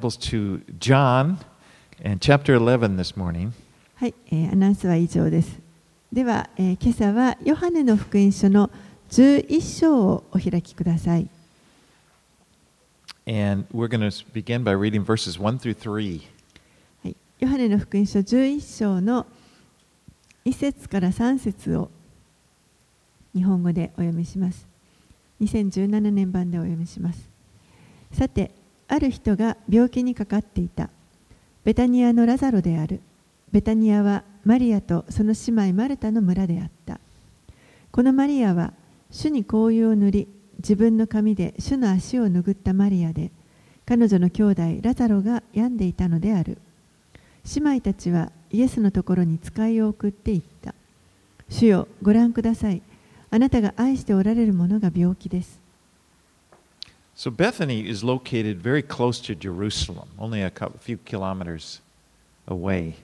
[0.00, 1.38] to John
[2.04, 3.50] and chapter 11 this morning.
[3.96, 5.58] はい、えーアナウンスは以上です。
[6.12, 8.70] では、えー今朝はヨハネの福音書の
[9.10, 11.28] 11章をお開きください。
[13.26, 16.20] And we're going to begin by reading verses 1 through 3.
[17.02, 19.26] はい、ヨハネの福音書11章の
[20.44, 21.90] 1節から3節を
[23.34, 24.64] 日本語でお読みします。
[25.40, 27.28] 2017年版でお読みします。
[28.12, 28.52] さて、
[28.88, 30.90] ある人が病気にかかっていた。
[31.64, 33.00] ベタニアのラザロである。
[33.52, 36.98] ベタニアはマリアとその姉妹マルタの村であった。
[37.90, 38.72] このマリアは
[39.10, 43.30] 主に香油を塗り、自分の髪で主の足を拭ったマリアで、
[43.86, 46.58] 彼女の兄弟ラザロが病んでいたのである。
[47.54, 50.74] 姉妹たちはイエスのところに使いを送っていった。
[51.48, 52.82] 主よ、ご覧ください。
[53.30, 55.57] あなたが愛しておられる者が病気です。
[57.17, 61.81] So Bethany is located very close to Jerusalem, only a couple, few kilometers
[62.47, 62.95] away.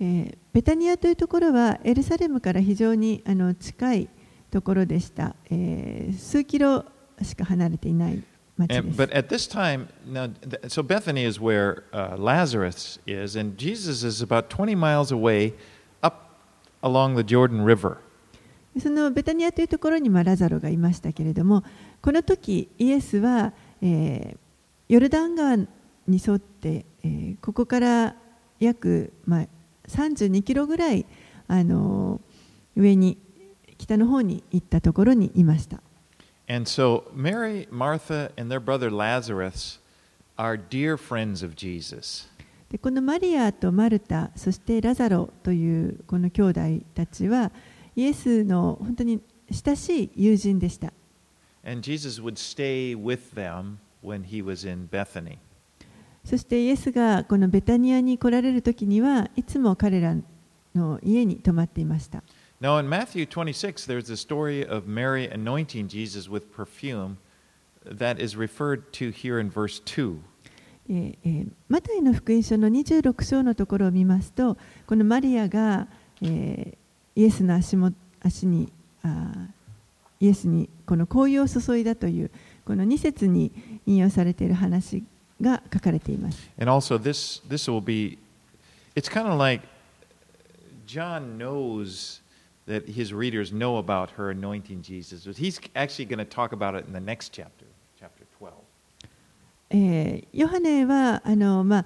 [0.00, 4.08] えーベタニアというところはエルサレムから非常にあの近い
[4.50, 6.84] ところでした、えー数キロ
[7.22, 8.22] しか離れていない
[8.58, 13.56] 町で And, す but。at this time, now, th- so Bethany is where uh, Lazarus is, and
[13.56, 15.54] Jesus is about 20 miles away
[16.02, 16.30] up
[16.82, 17.98] along the Jordan River.
[18.78, 21.62] そのベタニアというところにまあラザロがいましたけれども、
[22.01, 24.37] この時イエスは、えー
[24.89, 25.67] ヨルダン川に
[26.25, 28.15] 沿って、えーここから
[28.59, 29.47] 約、まあ、
[29.89, 31.05] 32キロぐらい、
[31.47, 33.17] あのー上に
[33.77, 35.81] 北の方に行ったところにいました。
[36.47, 39.79] And so Mary, Martha, and their brother Lazarus
[40.37, 42.29] are dear friends of Jesus.
[42.69, 46.61] でこのマリアとマルタそしてラザロというこの兄弟
[46.93, 47.51] たちは
[47.95, 50.91] イエスの本当に親しい友人でした
[51.67, 55.39] And Jesus would stay with them when he was in Bethany.
[56.23, 60.15] そしてイエスがこのベタニアに来られる時にはいつも彼ら
[60.73, 62.23] の家に泊まっていました。
[62.61, 67.17] Now in Matthew 26 there's a story of Mary anointing Jesus with perfume
[67.85, 70.19] that is referred to here in verse 2.
[71.67, 75.89] マタイの福音書の26章のところを見ますと、このマリアが、
[76.21, 78.71] えー、イエスの足も足に
[79.03, 79.49] あ
[80.19, 82.31] イエスにこの香油を注いだという
[82.65, 83.51] この2節に
[83.85, 85.03] 引用されている話
[85.41, 88.17] が書かれています And also, this, this will be,
[88.95, 89.63] it's kind of like
[90.87, 92.21] John knows
[92.67, 96.75] that his readers know about her anointing Jesus, but he's actually going to talk about
[96.75, 97.65] it in the next chapter,
[97.99, 98.53] chapter 12.
[99.69, 101.85] えーヨハネはあの、まあ、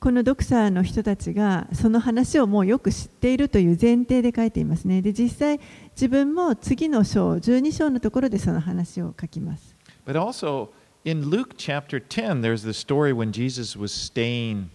[0.00, 5.02] この読者の人たちがその話をもうよく知っているという前提で書いていますね。
[5.02, 5.60] で実際
[5.96, 9.74] 自分も次の章12章のところでその話を書きます。
[10.06, 10.68] But also,
[11.04, 14.68] in Luke chapter 10, there's the story when Jesus was staying,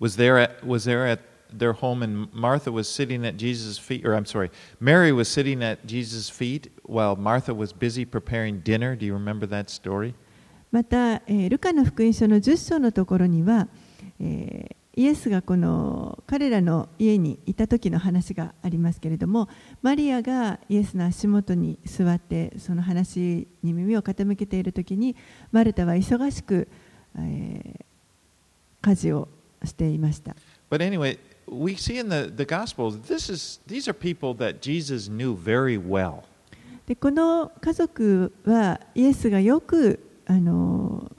[0.00, 1.20] was there at, was there at
[1.52, 5.62] their home, and Martha was sitting at Jesus' feet, or I'm sorry, Mary was sitting
[5.62, 8.94] at Jesus' feet while Martha was busy preparing dinner.
[8.96, 10.14] Do you remember that story?
[10.70, 13.68] また、えールカの福音書の10章のところには、
[14.20, 19.48] えーイエスがこの彼らの家にいた時の話がありますけれども
[19.80, 25.14] マリアがイエスの足元に座ってその話に耳を傾けている時に
[25.52, 26.66] マルタは忙しく、
[27.16, 27.84] えー
[28.80, 29.28] 家事を
[29.64, 30.34] していました。
[30.70, 35.34] But anyway, we see in the, the Gospels, this is, these are people that Jesus knew
[35.34, 36.22] very well.
[36.86, 41.10] でこの家族はイエスがよくあの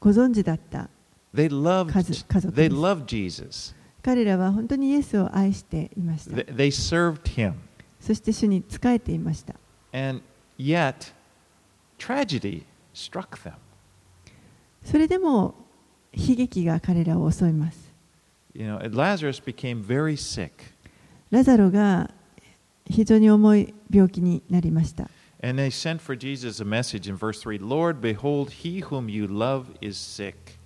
[0.00, 0.88] ご存知だった
[1.33, 3.75] They loved, 家族家族 they です loved Jesus.
[4.03, 7.53] 彼らは本当にイエスを愛していました They, they served him.
[7.99, 9.55] そして主に仕えていました
[9.93, 10.21] And
[10.57, 11.13] yet,
[11.97, 12.63] tragedy
[12.93, 13.53] struck them.
[14.83, 15.55] それでも
[16.13, 17.91] 悲劇が彼らを襲います
[18.53, 20.51] You know, Lazarus became very sick.
[21.31, 22.11] ラザロが
[22.85, 25.09] 非常に重い病気になりました
[25.41, 29.25] And they sent for Jesus a message in verse 3 Lord, behold, he whom you
[29.27, 30.56] love is sick.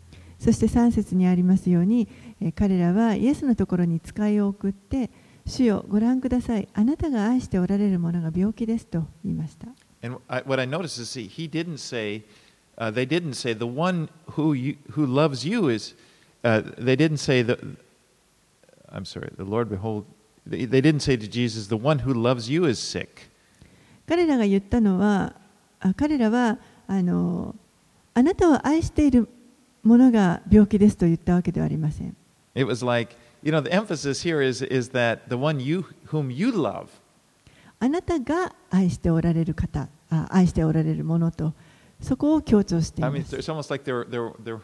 [0.43, 2.09] そして3節にありますように、
[2.41, 5.09] えー、彼らはイエスのところに使いを送って、
[5.47, 6.67] 主よご覧ください。
[6.75, 9.69] あなたが愛しておられるものが病気ですと言いました。
[24.09, 25.37] 彼らが言ったのは、
[25.95, 27.55] 彼らはあ,の
[28.15, 29.29] あなたを愛している。
[29.83, 32.17] 者が病気ですと言ったわけではありません
[32.55, 36.31] It was like, you know, the emphasis here is, is that the one you, whom
[36.31, 36.89] you love
[37.81, 41.53] あなたが愛しておられる方あ愛しておられるものと
[42.01, 44.61] そこを強調してい I ま mean, す it's almost like they're, they're, they're,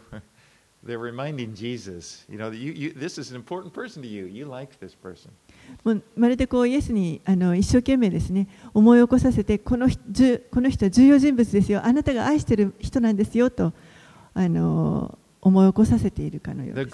[0.85, 4.27] they're reminding Jesus, you know, you, you, this is an important person to you.
[4.27, 5.31] You like this person.
[5.85, 13.73] もうまるでこうイエスにあの一生懸命ですね思い起こさせてこのこの人は重要人物ですよあなたが愛している人なんですよと
[14.39, 16.85] あの思い起こさせているかのようで。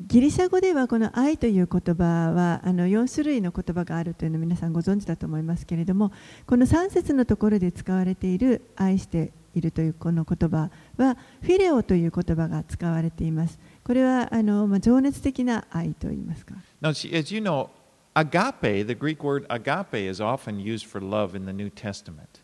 [0.00, 6.12] ギリシャ語ではこの愛という言葉はあの4種類の言葉があるというのを皆さんご存知だと思いますけれども
[6.46, 13.58] この3節のところで使われている愛しているというこの言葉はフィレオという言葉が使われています。
[13.84, 16.54] これはあの、ま、情熱的な愛といいますか。
[16.80, 17.68] Now, as you know,
[18.14, 22.42] agape, the Greek word agape is often used for love in the New Testament.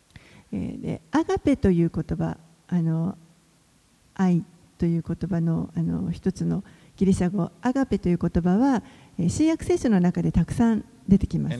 [0.51, 3.17] でアガペという言葉あの、
[4.13, 4.43] 愛
[4.77, 6.63] という言葉の,あの一つの
[6.95, 8.81] ギリシャ語、アガペという言葉は、
[9.27, 11.57] 新約聖書の中でたくさん出てきます。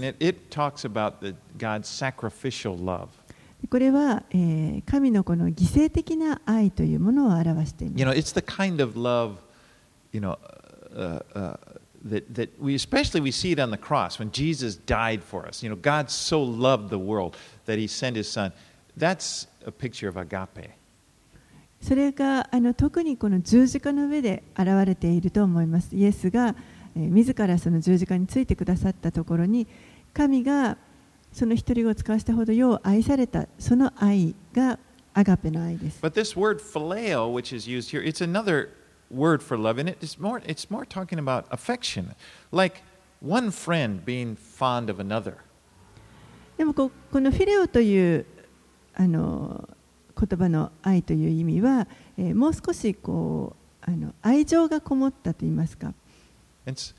[3.67, 9.37] これは、えー神のこの犠牲的な愛というものを表しています You know, it's the kind of love,
[10.11, 10.37] you know,
[10.95, 11.57] uh, uh,
[12.07, 15.63] that, that we, especially we see it on the cross when Jesus died for us.
[15.63, 17.35] You know, God so loved the world
[17.65, 18.51] that he sent his son.
[18.95, 20.69] That's a picture of agape.
[21.81, 26.55] それがあの特にこの十字架の上で現れていると思いますイエスが、
[26.95, 29.67] えー自らその十字架についてくださったところに
[30.13, 30.77] 神が
[31.35, 34.79] その一人を使わせたほどよう愛されたその愛が
[35.13, 38.69] アガペの愛です But this word phileo, which is used here, it's another
[39.11, 42.15] word for love, and it's more, it's more talking about affection,
[42.53, 42.83] like
[43.19, 45.35] one friend being fond of another.
[46.57, 48.25] でもここのフィレオという
[48.93, 49.67] あの
[50.17, 51.85] 言葉の愛という意味は、
[52.17, 55.93] えーもう少しこうあの愛情がこもったといいますか
[56.65, 56.95] It's,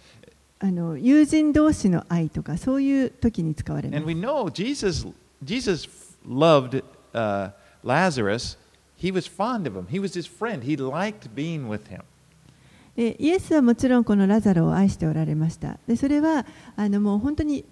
[0.59, 5.07] あの友人同士の愛とかそういう時に使われま and す we know Jesus,
[5.45, 5.89] Jesus
[6.27, 6.83] loved
[7.13, 7.51] uh,
[7.85, 8.57] Lazarus.
[8.99, 9.87] He was fond of him.
[9.89, 10.65] He was his friend.
[10.65, 12.03] He liked being with him.
[12.97, 17.67] でイエスはもちろんこのラザロを愛しておられましたでそれはあのもう本当に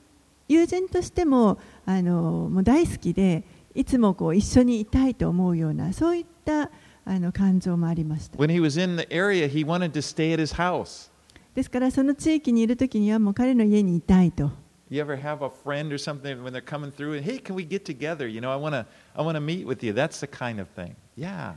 [0.48, 3.42] 友人としてもあのもう大好きで
[3.74, 6.70] いつもこう一緒にいたいと思うようなそういった
[7.06, 11.10] あの感情もありました When he was in the area, he wanted to stay at his house.
[11.54, 14.50] ですからその地域にいる時にはもう彼の家にいたいと
[14.90, 17.66] You ever have a friend or something when they're coming through and hey, can we
[17.66, 18.28] get together?
[18.28, 18.86] You know, I want to
[19.16, 19.92] I want to meet with you.
[19.92, 20.94] That's the kind of thing.
[21.16, 21.54] Yeah.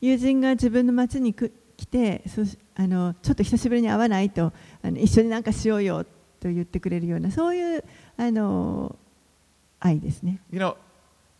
[0.00, 4.52] 友人が自分の町にく来てそしあのちょっと久しぶりに会わないと
[4.82, 6.10] あの一緒になんかしようよと
[6.42, 7.84] 言ってくれるようなそういう
[8.16, 8.94] あの
[9.80, 10.76] 愛ですね You know,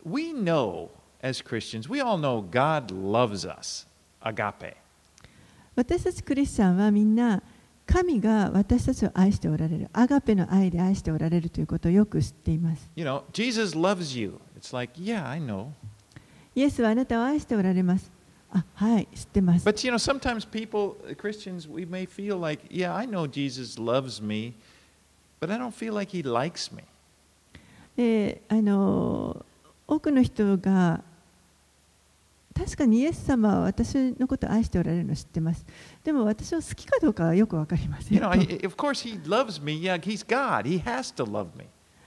[0.03, 0.89] we know
[1.21, 3.87] as Christians, we all know God loves us.
[4.21, 4.75] Agape.
[5.75, 7.43] 私たちクリスチャンはみんな
[7.87, 14.39] 神が私たちを愛しておられるアガペの愛で愛しておられるということをよく知っています You know, Jesus loves you.
[14.59, 15.69] It's like, yeah, I know.
[16.53, 18.11] イエスはあなたを愛しておられます
[18.51, 23.79] あはい知ってます But you know, sometimes people, uh, Christians, we may feel like, yeah, I know Jesus
[23.79, 24.53] loves me,
[25.39, 26.83] but I don't feel like he likes me.
[27.95, 29.45] であの
[29.87, 31.01] 多くの人が
[32.57, 35.65] 確かにイエス様は私のことを愛しておられるのを知ってます
[36.03, 39.79] でも私を好きかどうかはよく分かりません You know, of course he loves me.
[39.79, 40.65] Yeah, he's God.
[40.65, 41.65] He has to love me.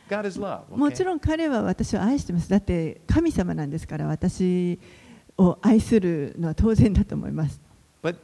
[0.08, 0.62] God is love.
[0.76, 1.04] もち Okay?
[1.04, 4.78] ろん彼は私を愛してますだって神様なんですから私
[5.38, 7.60] を愛するのは当然だと思います
[8.02, 8.16] But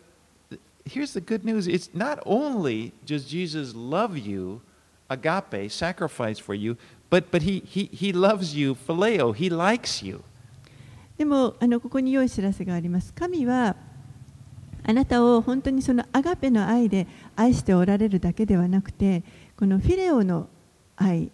[0.84, 4.60] here's the good news it's not only does Jesus love you,
[5.08, 6.76] agape, sacrifice for you,
[7.08, 10.22] but, but he, he, he loves you, phileo, he likes you.
[11.18, 13.76] でもあのここに良い知らせがあります神は
[14.84, 19.24] あなたを本当にそのアガペの愛で愛しておられるだけではなくて
[19.58, 20.48] このフィレオの
[20.96, 21.30] 愛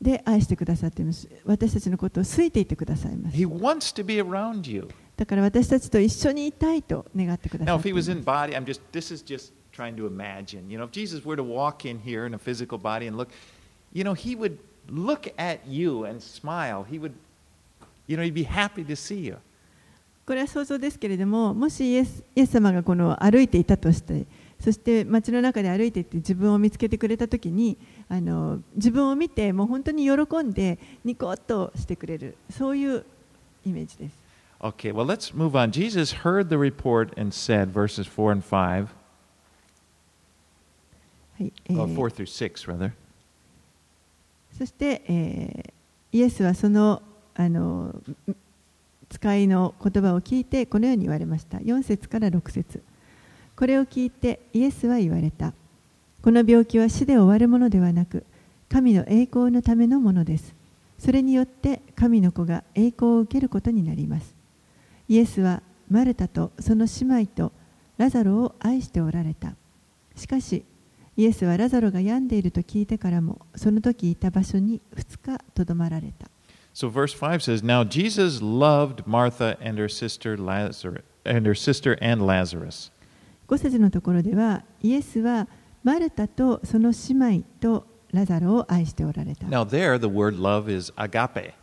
[0.00, 4.88] で愛してくださっています私たちのことを好いていてくださいます He wants to be around you.
[5.16, 9.94] だから私たちと一緒にいたいと願ってくだ Now, さっ if て he was in body, I'm just, this is just trying
[9.96, 10.68] to imagine.
[10.68, 13.28] You know, if Jesus were to walk in here in a physical body and look,
[13.92, 14.58] you know, he would
[14.88, 16.84] look at you and smile.
[16.84, 17.12] He would,
[18.06, 19.38] you know, he'd be happy to see you.
[20.24, 24.24] これは想像ですけれどももしイエスイエス様がこの歩いていたとして
[24.60, 27.76] そして街の中で歩いていって自分を見つけてくれたときに
[28.08, 33.04] あの自分を見てもう本当に喜んでニコッとしてくれるそういう
[33.66, 34.22] イメージです。
[34.60, 35.72] Okay, well, let's move on.
[35.72, 38.86] Jesus heard the report and said, verses 4 and 5, は
[41.40, 42.92] いえ oh, ー4 through 6, rather.
[44.56, 45.72] そして、えー
[46.12, 47.00] イエスはその
[47.34, 47.94] あの
[49.08, 51.58] 使いの言葉を聞いてこのように言われました。
[51.58, 52.82] 4節から6節。
[53.56, 55.52] これを聞いてイエスは言われた。
[56.22, 58.24] この病気は死で終わるものではなく
[58.68, 60.54] 神の栄光のためのものです。
[60.98, 64.34] それによって神の子が栄光を受けることになります。
[65.08, 67.52] イエスはマルタとその姉妹と
[67.98, 69.54] ラザロを愛しておられた。
[70.16, 70.64] しかし
[71.16, 76.31] イエスはラザロが病んでいると聞いてからもその時いた場所に2日とどまられた。
[76.73, 82.25] So verse 5 says, Now Jesus loved Martha and her sister Lazarus and her sister and
[82.25, 82.91] Lazarus.
[83.47, 85.47] 5節のところではイエスは
[85.83, 91.53] マルタとその姉妹とラザロを愛しておられた Now there the word love is agape.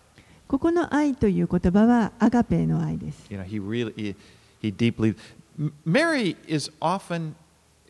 [0.49, 3.27] ここの愛という言葉はアガペの愛です。
[3.31, 4.15] You know, he really he,
[4.63, 5.17] he deeply
[5.59, 7.35] M- Mary is often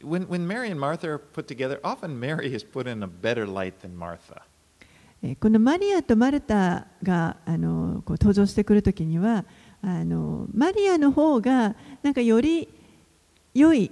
[0.03, 3.47] when when Mary and Martha are put together, often Mary is put in a better
[3.47, 4.43] light than Martha.
[5.22, 9.46] えーこのマリアとマルタがあのこう登場してくるときには
[9.82, 12.68] あのマリアの方がなんかより
[13.54, 13.92] 良い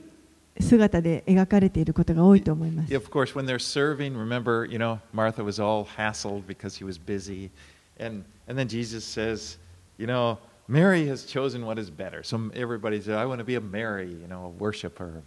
[0.60, 2.96] 姿で描かれていることが多いと思います。
[2.96, 7.52] Of course, when they're serving, remember, you know, Martha was all hassled because he was busy.
[8.00, 9.58] And, and then Jesus says,
[9.98, 12.24] you know, Mary has chosen what is better.
[12.24, 15.24] So everybody says, I want to be a Mary, you know, a worshiper.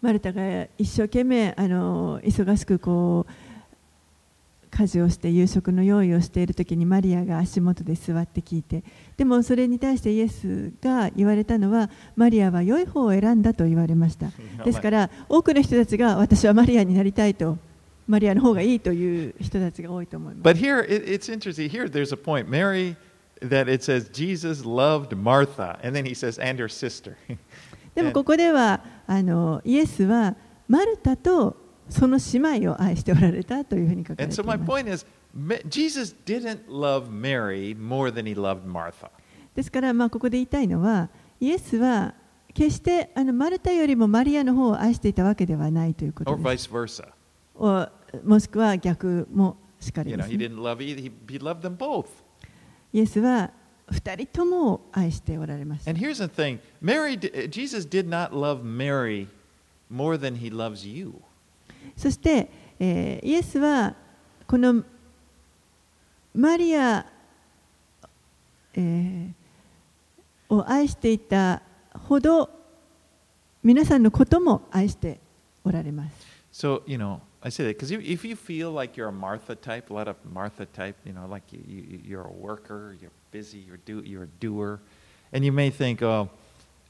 [0.00, 3.32] マルタが一生懸命あの忙しくこう
[4.78, 8.84] 家事をして夕食の用意をしている時にマリアが足元で座って聞いて
[9.16, 14.30] でもそれに対してイエスが言われたのはマリアは良い方を選んだと言われました
[14.64, 17.58] ですから多くの人たちが私はマリアになりたいと
[18.06, 21.68] マリアの方がいいという人たちが多いと思います But here, it, it's interesting.
[21.68, 22.48] Here, there's a point.
[22.48, 22.96] Mary,
[23.40, 25.78] that it says Jesus loved Martha.
[25.82, 27.16] And then he says, and her sister.
[27.96, 30.36] でもここではあのイエスは
[30.68, 31.56] マルタと
[31.88, 35.06] その姉妹を愛しておられたというふうに書かれています。
[35.68, 39.10] Jesus didn't love Mary more than he loved Martha.
[39.54, 42.14] ですから、まあ、ここで言いたいのは、イエスは
[42.54, 46.68] 決してあのマルタよりもマリアの方を愛していたわけではないということです。
[46.72, 47.04] Or vice
[47.54, 47.90] or,
[48.24, 50.32] もしくは逆もしかりです。
[52.90, 53.50] イエスは
[53.90, 55.90] 二人とも愛しておられました。
[55.90, 57.18] And here's the thing: Mary,
[57.50, 59.28] Jesus did not love Mary
[59.90, 61.20] more than he loves you.
[61.95, 63.95] そして、えーイエスは
[64.47, 64.83] この
[66.33, 67.05] マリア、
[68.75, 69.31] えー
[70.49, 71.61] を愛していた
[72.07, 72.49] ほど
[73.63, 75.19] 皆さんのことも愛して
[75.63, 76.33] おられます。
[76.51, 79.55] So, you know, I say that because if, if you feel like you're a Martha
[79.55, 83.11] type, a lot of Martha type, you know, like you, you, you're a worker, you're
[83.31, 84.79] busy, you're, do, you're a doer,
[85.31, 86.29] and you may think, oh,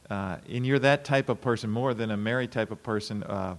[0.10, 3.56] uh, and you're that type of person more than a Mary type of person, uh,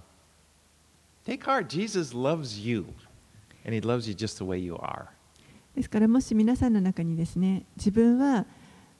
[1.24, 1.68] take heart.
[1.68, 2.86] Jesus loves you,
[3.64, 5.08] and he loves you just the way you are.
[5.74, 8.44] ですからもし皆さんの中にですね自分は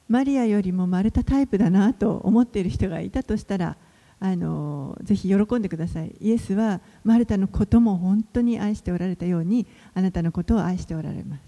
[0.09, 3.77] マリアよりもマルタタイプだなと思っている人がいたとしたら
[4.19, 11.43] あのぜひ喜んでくださいイエスはマルタのことも本当に愛しておられたようにあなたのことを愛しておられます、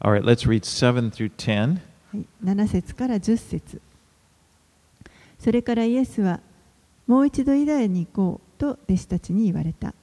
[0.00, 1.78] All right, let's read 7 through 10.
[2.12, 3.80] はい、7節から10節
[5.38, 6.40] それからイエスは
[7.06, 9.94] もう一度ユダヤに行こうと弟子たちに言われた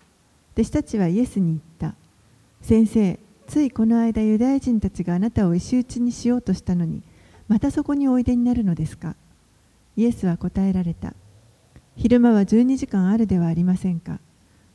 [0.58, 1.60] 弟子たちはイエスに言っ
[1.94, 1.96] た。
[2.64, 7.04] 先生ついこの間ユダヤ人たちがあなたを石打ちにしようとしたのに
[7.48, 9.16] またそこにおいでになるのですか？
[9.96, 11.14] イエスは答えられた。
[11.96, 14.18] 昼間は12時間あるではありませんか？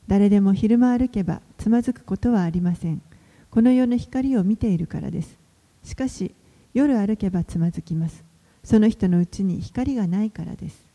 [0.06, 3.02] 誰でも昼間歩けばつまずくことはありません。
[3.50, 5.36] この世の光を見ているからです。
[5.82, 6.32] しかし
[6.74, 8.22] 夜歩けばつまずきます。
[8.62, 10.91] その人のうちに光がないからです。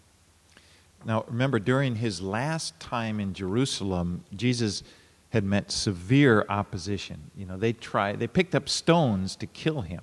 [1.06, 4.84] Now, remember, during his last time in Jerusalem, Jesus
[5.30, 7.30] had met severe opposition.
[7.36, 10.02] You know, they tried, they picked up stones to kill him.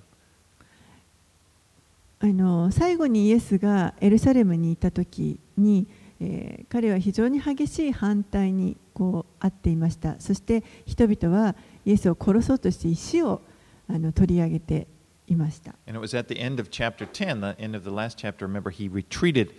[2.22, 5.88] あの最後にイエスがエルサレムにいた時に、
[6.20, 11.56] えー彼は非常に激しい反対にこうあっていましたそして人々は
[11.86, 13.42] イエスを殺そうとして石を
[13.88, 14.88] あの取り上げて
[15.28, 18.46] いました And it was at the end of chapter 10, the end of the last chapter,
[18.46, 19.54] remember, he retreated.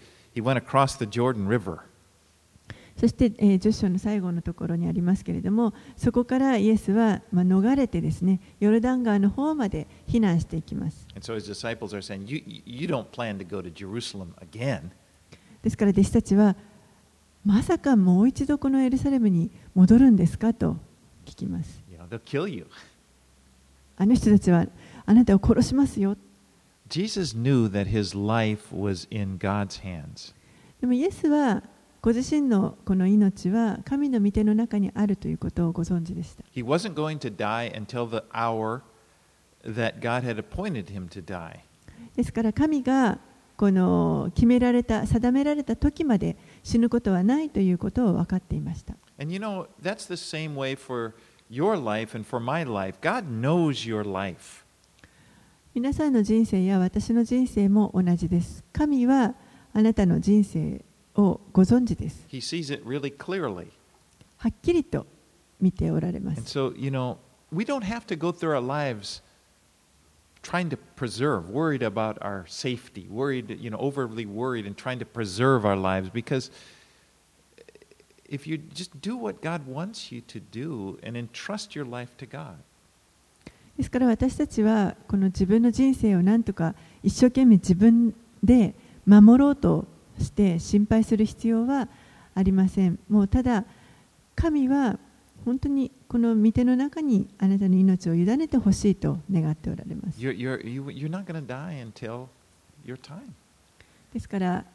[2.98, 11.06] そして、えー、ジョシュの最後のところにありますけれども、そこからイエスは、まあ、逃れてですね、ヨルダン川の方まで避難していきます。
[15.62, 16.56] ですから、弟子たちは、
[17.46, 20.77] まさかもう一度このエルサレムに戻るんですかと
[21.25, 21.84] 聞きます。
[23.98, 24.68] あの人たちは、
[25.06, 26.25] あなたを殺しますよと。
[26.89, 30.35] Jesus knew that his life was in God's hands.
[30.81, 31.62] でもイエスは
[32.03, 38.81] ご自身のこの命は神の御手の中にあるということをご存知でした He wasn't going to die until the hour
[39.62, 41.61] that God had appointed him to die.
[42.17, 43.19] ですから神が
[43.57, 48.95] この決められた定められた時まで死ぬことはないということを分かっていました。
[49.21, 51.12] And you know, that's the same way for
[51.50, 52.97] your life and for my life.
[53.03, 54.64] God knows your life.
[55.75, 58.65] 皆さんの人生や私の人生も同じです。
[58.73, 59.35] 神は
[59.73, 60.85] あなたの人生
[61.15, 62.27] をご存知です。
[62.29, 63.69] He sees it really clearly.
[64.39, 65.07] はっきりと
[65.61, 66.59] 見ておられま And す。
[66.59, 67.19] so, you know,
[67.53, 69.23] we don't have to go through our lives
[70.43, 75.05] trying to preserve, worried about our safety, worried, you know, overly worried and trying to
[75.05, 76.50] preserve our lives because
[78.25, 82.27] if you just do what God wants you to do and entrust your life to
[82.27, 82.62] God,
[83.77, 88.13] ですから私たちはこの自分の人生をなんとか一生懸命自分
[88.44, 88.74] で
[89.05, 89.86] 守ろうと
[90.20, 91.89] して心配する必要は
[92.34, 93.00] ありません。
[93.10, 93.65] もうただ
[94.36, 94.98] 神は
[95.44, 100.20] 本当にこの御手の中にあなたの命を委ねてほしいと願っておられます。
[100.20, 102.27] you're, you're, you, you're not going to die until
[102.86, 103.20] your time.
[104.13, 104.65] ですから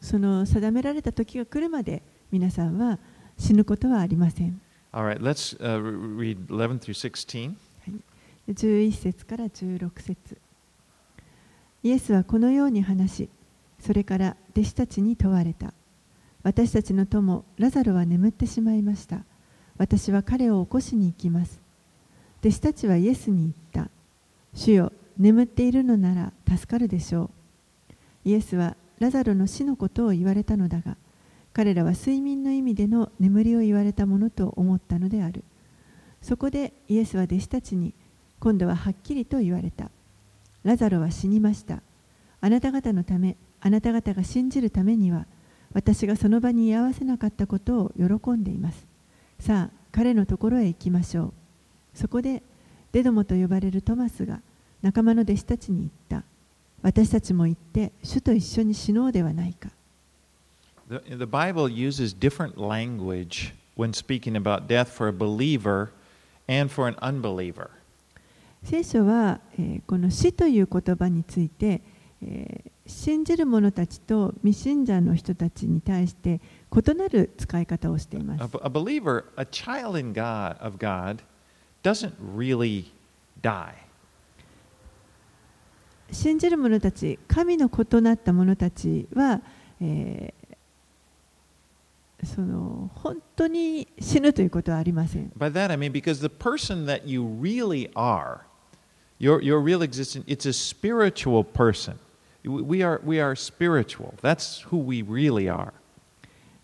[0.00, 2.98] その定められた時が来るまで皆さんは
[3.38, 4.60] 死ぬことはありません。
[4.92, 7.56] All right, let's uh, re- read 11 through 16.
[8.48, 10.38] 11節から16節。
[11.82, 13.28] イエスはこのように話し
[13.78, 15.72] それから弟子たちに問われた。
[16.42, 19.24] 私たちの友ラザロは眠ってしまいました。
[19.76, 21.60] 私は彼を起こしに行きます。
[22.40, 23.90] 弟子たちはイエスに言った。
[24.54, 27.30] 主よ眠っているのなら助かるでしょう。
[28.24, 30.96] イエスはラザロの死のことを言われたのだが
[31.52, 35.44] 彼らは睡眠の意味での眠りを言われたものと思ったのである。
[36.20, 37.94] そこでイエスは弟子たちに
[38.40, 39.90] 今度ははっきりと言われた。
[40.64, 41.82] ラザロは死にました。
[42.40, 45.26] あなた方のため、あなた方が信じるためには、
[45.72, 48.86] 私がその場に居合わせなかったことを喜んでいます。
[49.40, 51.32] さあ、彼のところへ行きましょう。
[51.94, 52.42] そこで、
[52.92, 54.40] デドモと呼ばれるトマスが
[54.82, 56.24] 仲間の弟子たちに言った。
[56.82, 59.70] 私たちも行って、主と一緒に死のうではないか。
[60.88, 65.90] The, the Bible uses different language when speaking about death for a believer
[66.48, 67.77] and for an unbeliever.
[68.68, 71.80] 聖書は、えーこの死という言葉について、
[72.22, 76.40] えー信じる者たちと未信者の人たちに対して
[76.74, 78.42] 異なる使い方をしています。
[78.42, 81.18] a believer, a child in God of God,
[81.82, 82.86] doesn't really
[83.42, 83.72] die.
[86.10, 89.40] 信じる者たち、神の異なった者たちは、
[89.80, 90.48] えー
[92.24, 95.30] その本当に死ぬということはありません。
[95.38, 98.47] By that I mean because the person that you really are,
[99.18, 101.98] your, your real existence, it's a spiritual person.
[102.44, 104.14] We are, we are spiritual.
[104.22, 105.72] That's who we really are.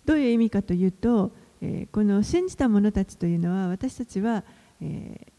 [0.07, 4.43] どういう意味かというと、えーこの信じた者たちというのは私たちは、
[4.81, 5.35] えー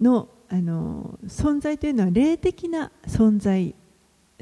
[0.00, 3.72] のあの存在というのは霊的な存在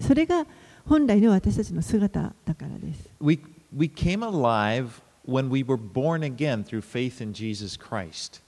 [0.00, 0.46] それが
[0.86, 3.10] 本来の私たちの姿だからです。
[3.20, 3.40] We,
[3.76, 8.40] we came alive when we were born again through faith in Jesus Christ.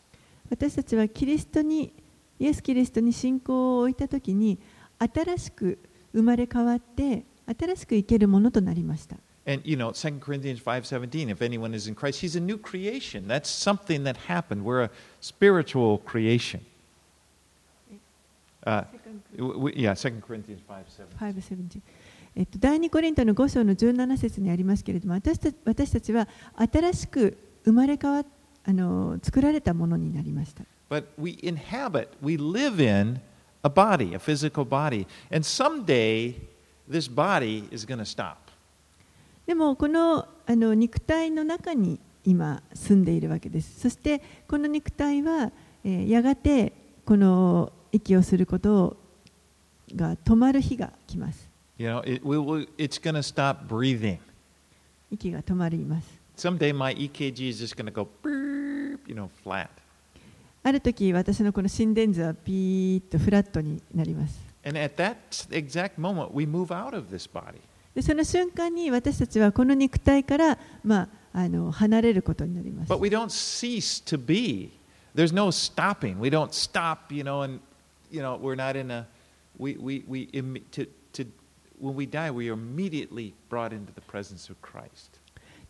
[0.48, 1.92] 私たちはキリストに
[2.40, 4.58] イエス・キリストに信仰を置いたときに
[4.98, 5.78] 新しく
[6.12, 9.16] 生まれ変わって新しく生けるものとなりました。
[9.46, 13.26] And you know, 2 Corinthians 5:17, if anyone is in Christ, he's a new creation.
[13.26, 14.64] That's something that happened.
[14.64, 16.60] We're a spiritual creation.
[18.64, 18.84] Uh,
[19.74, 21.06] yeah, 2 Corinthians 5:17.
[21.18, 21.80] 5:17
[22.36, 28.24] えっと、第2コリントの5章の17節にありますけれども私た私たちは新しく生まれ変わ
[28.64, 33.20] あの作られたものになりました But we inhabit, we live in
[33.62, 35.06] a body, a physical body.
[35.30, 36.34] And someday
[36.88, 38.36] this body is going to stop.
[39.46, 45.50] でもこのあの肉体の中に今住んでいるわけですそしてこの肉体は、
[45.84, 46.72] えーやがて
[47.04, 48.96] この息をすること
[49.96, 51.48] が止まる日が来ます
[51.78, 54.18] You know, it, we will, it's going to stop breathing.
[55.10, 58.08] 息が止まります Someday my EKG is just going to go,
[59.06, 59.68] you know, flat.
[60.62, 65.16] ある時私のこの心電図はピーッとフラットになります And at that
[65.50, 67.60] exact moment, we move out of this body.
[67.94, 72.92] でその瞬間に私たちはこの肉体から、まあ、あの離れることになります。
[72.92, 74.70] But we don't cease to be.
[75.14, 76.18] There's no stopping.
[76.18, 77.60] We don't stop, you know, and,
[78.10, 79.06] you know, we're not in a,
[79.58, 80.26] we, we, we,
[80.72, 81.26] to, to,
[81.80, 85.18] when we die, we are immediately brought into the presence of Christ.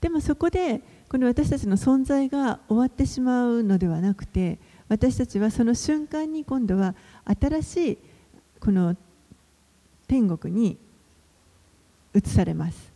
[0.00, 4.58] でもそこでこの私たちの存在が終わってしまうのではなくて
[4.90, 7.98] 私たちはその瞬間に今度は新しい
[8.58, 8.96] この
[10.08, 10.76] 天国に
[12.12, 12.90] 移されます。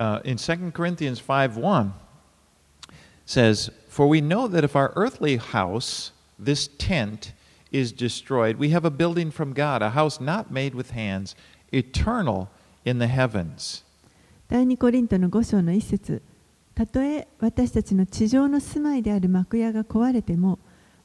[0.00, 1.92] Uh, in 2 Corinthians 5 1
[3.26, 7.34] says, For we know that if our earthly house, this tent,
[7.70, 11.36] is destroyed, we have a building from God, a house not made with hands,
[11.70, 12.48] eternal
[12.86, 13.84] in the heavens.
[14.48, 16.22] 第2コリントの5章の一節
[16.74, 20.58] たとえ私たちの地上の住まいである幕屋が壊れても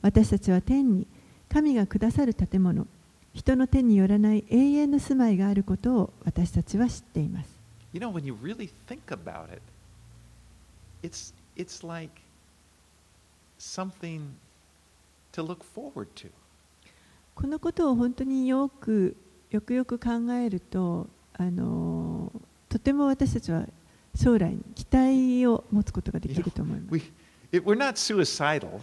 [0.04, 1.08] 私たちは天に
[1.50, 2.86] 神がくださる建物
[3.34, 7.50] 人の手によらない永遠の住まいがあることを私たちは知っています
[7.94, 9.62] You know, when you really think about it,
[11.04, 12.22] it's, it's like
[13.60, 14.22] something
[15.32, 16.30] to look forward to.
[17.36, 19.16] このことを本当によく
[19.52, 22.32] よくよく考えるとあの
[22.70, 23.66] とても私たちは
[24.16, 27.02] 将来に期待を持つことができると思います We,
[27.52, 28.82] it, we're not suicidal.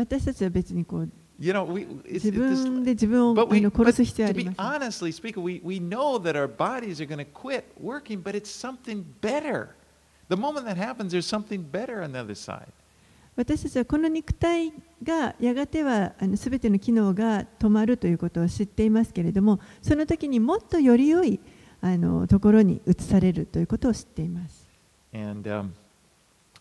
[0.00, 4.32] 私たちは別にこう You know, we, it's, 自 it's this- 分で自分を But あ we, の but 殺す必要は
[4.34, 7.64] to あり be honestly speaking, we, we know that our bodies are going to quit
[7.82, 9.68] working, but it's something better.
[10.28, 12.66] The moment that happens, there's something better on the other side.
[13.36, 14.70] 私たちはこの肉体
[15.02, 21.40] がやがてはあの全ての機能が止まるということを知っていますけれどもその時にもっとより良い
[21.80, 24.68] あのところに移されるということを知っています。
[25.14, 25.70] And, um,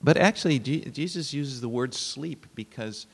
[0.02, 3.08] but actually, Je- Jesus uses the word sleep because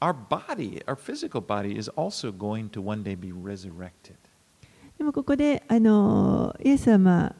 [0.00, 4.16] our body, our physical body, is also going to one day be resurrected.
[4.98, 7.34] でもここであのイエスは、まあ、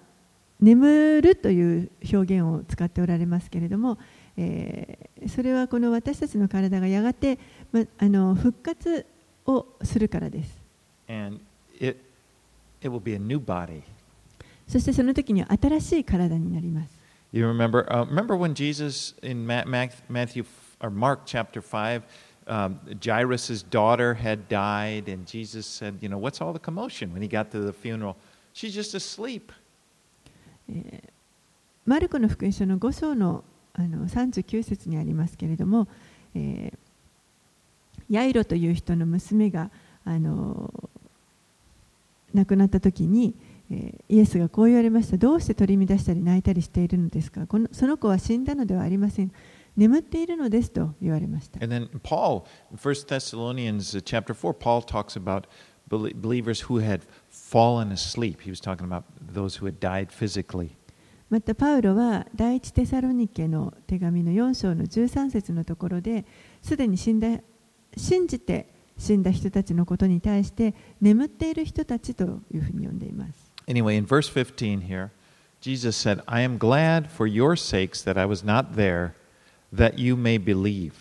[0.60, 3.98] 眠るという表現を使っておられますけれども、
[4.36, 7.38] えーそれはこの私たちの体がやがて、
[7.70, 9.06] ま、あの復活
[9.46, 10.58] をするからです。
[11.08, 11.40] And
[11.78, 11.96] it,
[12.80, 13.82] it will be a new body.
[14.66, 16.90] そしてその時には新しい体になります。
[17.32, 22.02] You remember, uh, remember when Jesus in Ma- Ma- Matthew f- or Mark chapter 5,
[22.47, 27.21] um, Jairus' daughter had died, and Jesus said, You know, what's all the commotion when
[27.21, 28.15] he got to the funeral?
[28.53, 29.51] She's just asleep.
[31.85, 35.87] マルコの福音書の5章の,あの39節にありますけれども、
[36.35, 36.77] えー、
[38.09, 39.69] ヤイロという人の娘が、
[40.03, 43.35] あのー、亡くなった時に、
[43.71, 49.31] えー、イエスがこう言われました、どうして取り乱したり泣いたりしているのですか、このその子は死んだのではありません。
[49.77, 55.43] 眠っているのですと言われました And then Paul, in 1 Thessalonians uh, chapter 4, Paul talks about
[55.87, 58.41] belie- believers who had fallen asleep.
[58.41, 60.71] He was talking about those who had died physically.
[61.29, 66.25] またパウロは第一テサロニケの手紙の4章の13節のところで
[66.61, 67.41] すでに死んだ
[67.97, 73.51] 信じて死んだ人たちのことに対して眠っている人たちというふうに呼んでいます。
[73.67, 75.09] Anyway, in verse 15 here,
[75.59, 79.11] Jesus said, I am glad for your sakes that I was not there,
[79.73, 80.93] that you may believe.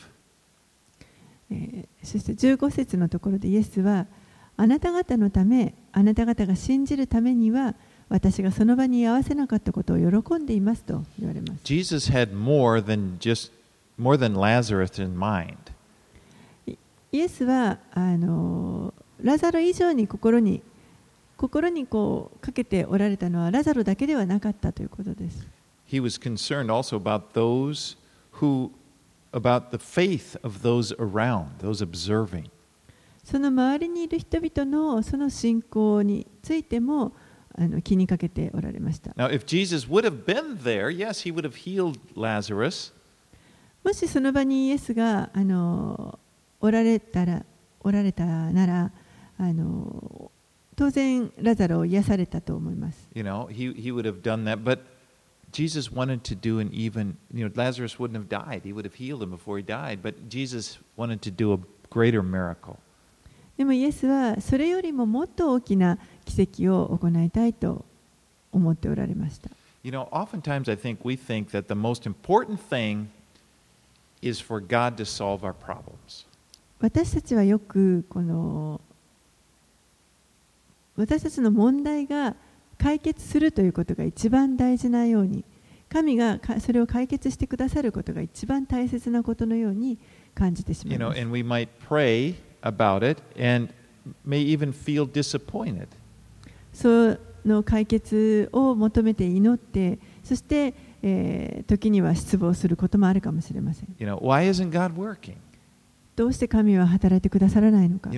[1.51, 4.07] えーそして15節のところでイエスは
[4.57, 7.75] あなた方のためあなた方が信じるためには
[8.09, 11.61] 私がその場に居合わせなかったことを喜んでいますと言われます。
[11.65, 13.51] Jesus had more than just
[13.99, 15.57] more than Lazarus in mind.
[17.11, 20.63] イエスはあのラザロ以上に心に
[21.37, 25.47] 心にこうかけておられたのはラザロだけではなかったということです。
[25.89, 27.97] He was concerned also about those
[28.41, 28.73] who
[29.33, 32.51] about the faith of those around, those observing.
[33.25, 37.13] その周りにいる人々のその信仰についても
[37.59, 39.11] あの気にかけておられました。
[39.13, 42.93] Now, if Jesus would have been there, yes, he would have healed Lazarus,
[43.83, 46.19] もしその場にイエスがあの
[46.61, 47.45] おられたら
[47.81, 48.93] おられたなら
[49.39, 50.31] あの
[50.77, 53.09] 当然ラザロを癒されたと思います。
[53.15, 54.63] you know, he, he would have done that.
[54.63, 54.81] But
[55.52, 58.62] Jesus wanted to do an even, you know, Lazarus wouldn't have died.
[58.64, 60.02] He would have healed him before he died.
[60.02, 62.80] But Jesus wanted to do a greater miracle.
[63.58, 67.86] でもイエスはそれよりももっと大きな奇跡を行いたいと
[68.52, 69.52] 思っておられました。
[69.84, 73.08] You know, oftentimes I think we think that the most important thing
[74.22, 76.26] is for God to solve our problems.
[76.80, 78.82] 私たちはよくこの
[80.96, 82.36] 私たちの問題が
[82.79, 85.45] 解決するということが一番大事なように
[85.89, 89.99] 神がそれを解決してくださることが一番大切なことのように
[90.35, 90.99] 感じてしまい。
[96.73, 103.95] その解決を求めて祈って、そして、えー、時には失望することもあるかもしれません。
[106.17, 108.11] どうして神は働いてくださらないのか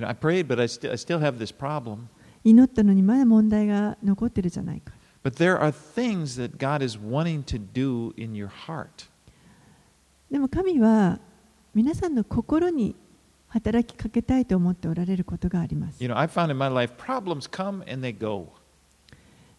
[2.49, 4.93] 祈ったのにまだ問題が残ってるじゃないか。
[10.31, 11.19] でも神は
[11.75, 12.95] 皆さんの心に
[13.49, 16.01] 働きかけたいと思っておられることがあります。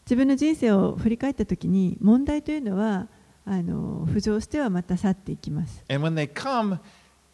[0.05, 3.07] 自分の人生を振り返ったとに問題というのは
[3.44, 5.85] あの浮上してはまた去っていきます。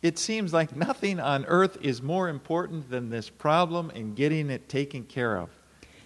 [0.06, 4.68] It seems like nothing on earth is more important than this problem and getting it
[4.68, 5.48] taken care of.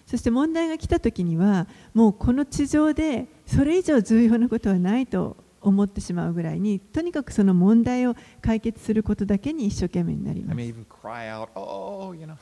[0.05, 10.79] そして問題が来た時にはもうこの地上でそれ以上重要なことはないと思ってしまうぐらいにとにかくその問題を解決することだけに一生懸命になり I ま mean, す。
[10.79, 12.35] even cry out, oh, you know.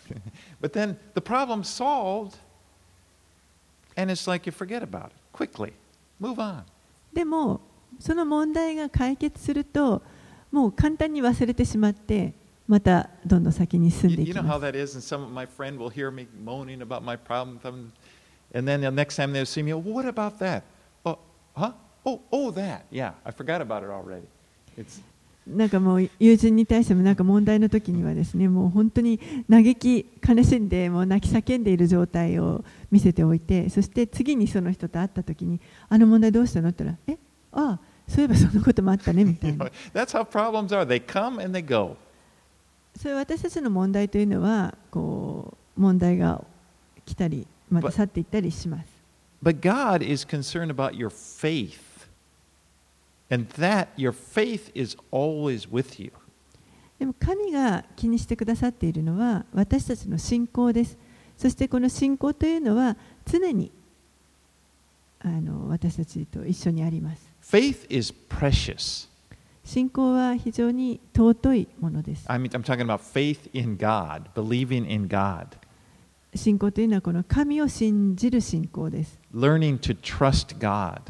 [0.61, 2.37] but then the problem's solved,
[3.95, 5.73] and it's like you forget about it quickly.
[6.19, 6.63] Move on.
[7.13, 7.61] でも
[7.99, 10.01] その問題が解決すると
[10.51, 12.33] もう簡単に忘れてしまって
[12.67, 14.65] またどんどん先に進んでいきます。
[14.65, 17.91] and some of my friend will hear me moaning about my problem, some-
[18.53, 20.61] and then the next time they'll see me, oh, what about that?
[21.03, 21.17] Oh,
[21.55, 21.73] huh?
[22.05, 22.81] Oh, oh, that.
[22.91, 24.27] Yeah, I forgot about it already.
[24.77, 25.01] It's
[25.47, 37.19] なんかもう友人に対してもなんか問題の時にはですねもう本当に嘆き悲しんでもう泣き叫んでいる状態を見せておいてそして次にその人と会った時にあの問題どうしたのって言ったらえ
[37.51, 40.85] ああそういえばそんなこともあったねみたいな know, that's how problems are.
[40.85, 41.95] They come and they go.
[42.99, 46.43] そういう私たちの問題というのはこう問題が
[47.05, 48.89] 来たりまた去っていったりします
[49.41, 51.79] But God is concerned about your faith.
[53.31, 56.11] And that, your faith is always with you.
[56.97, 60.97] でも神が気にしてくださっているのは私たちの信仰です。
[61.37, 63.71] そしてこの信仰というのは常に
[65.19, 67.29] あの私たちと一緒にあります。
[67.49, 69.09] Faith is precious.
[69.63, 72.31] 信仰は非常に尊いものです。
[72.31, 75.47] I mean, I'm talking about faith in God, believing in God,
[76.35, 79.17] 信仰というのはこの神を信じる信仰です。
[79.33, 81.01] learning to trust God.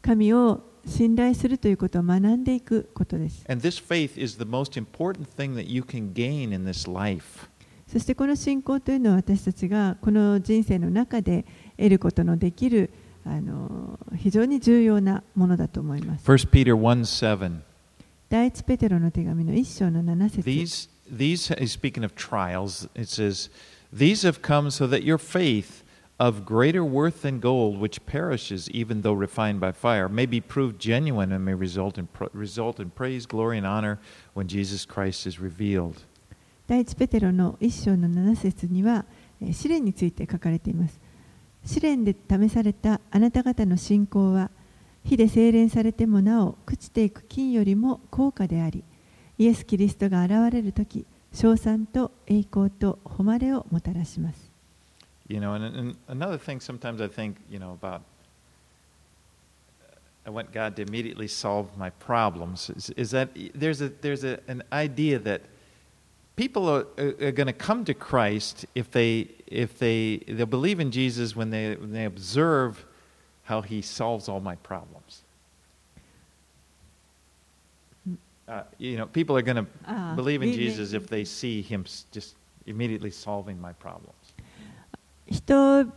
[0.00, 3.44] 神を信頼するということを学んでいくことです。
[3.46, 7.46] And this faith is the most important thing that you can gain in this life.
[7.86, 11.44] そしてこの信仰というのは私たちがこの人生の中で
[11.76, 12.88] 得ることのできる
[13.25, 16.25] あの非常に重要なものだと思います。
[16.25, 17.61] 1 Peter 1 7.
[18.29, 23.49] 第一ペテロの手紙の一章の7節 These, these, he's speaking of trials, it says,
[23.93, 25.83] These have come so that your faith,
[26.21, 30.79] of greater worth than gold, which perishes even though refined by fire, may be proved
[30.79, 33.99] genuine and may result in, pro- result in praise, glory, and honor
[34.33, 36.05] when Jesus Christ is revealed.
[36.67, 39.03] 第一ペテロの一章の7節には
[39.41, 40.99] えー試練について書かれています
[41.66, 44.50] 試練で試されたあなた方の信仰は
[45.04, 48.84] 火で精錬されてもなお朽ちていく金よりも高価であり
[49.36, 54.46] イエス・キリストが現れる時称賛と栄光と誉れをもたらします
[55.28, 58.02] You know, and, and another thing sometimes I think, you know, about
[60.24, 64.38] I want God to immediately solve my problems is, is that there's a there's a,
[64.46, 65.42] an idea that
[66.35, 70.91] people are, are, going to come to Christ if they if they they'll believe in
[70.91, 72.85] Jesus when they when they observe
[73.43, 75.23] how He solves all my problems.
[78.47, 81.23] Uh, you know, people are going to Ah, believe in we- we- Jesus if they
[81.23, 84.15] see Him s- just immediately solving my problems.
[85.27, 85.91] 人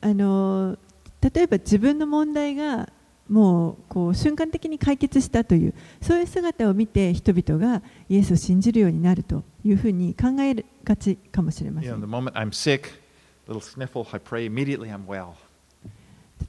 [0.00, 0.78] あの
[1.20, 2.88] 例えば自分の問題が
[3.29, 11.91] もう,こう瞬間的に解決したというそういう姿を見て人々がイエスを信じるようになるというふうに考えがちかもしれません。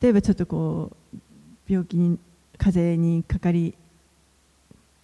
[0.00, 1.18] 例えばちょっとこう
[1.68, 2.18] 病気に
[2.58, 3.74] 風邪にかか,り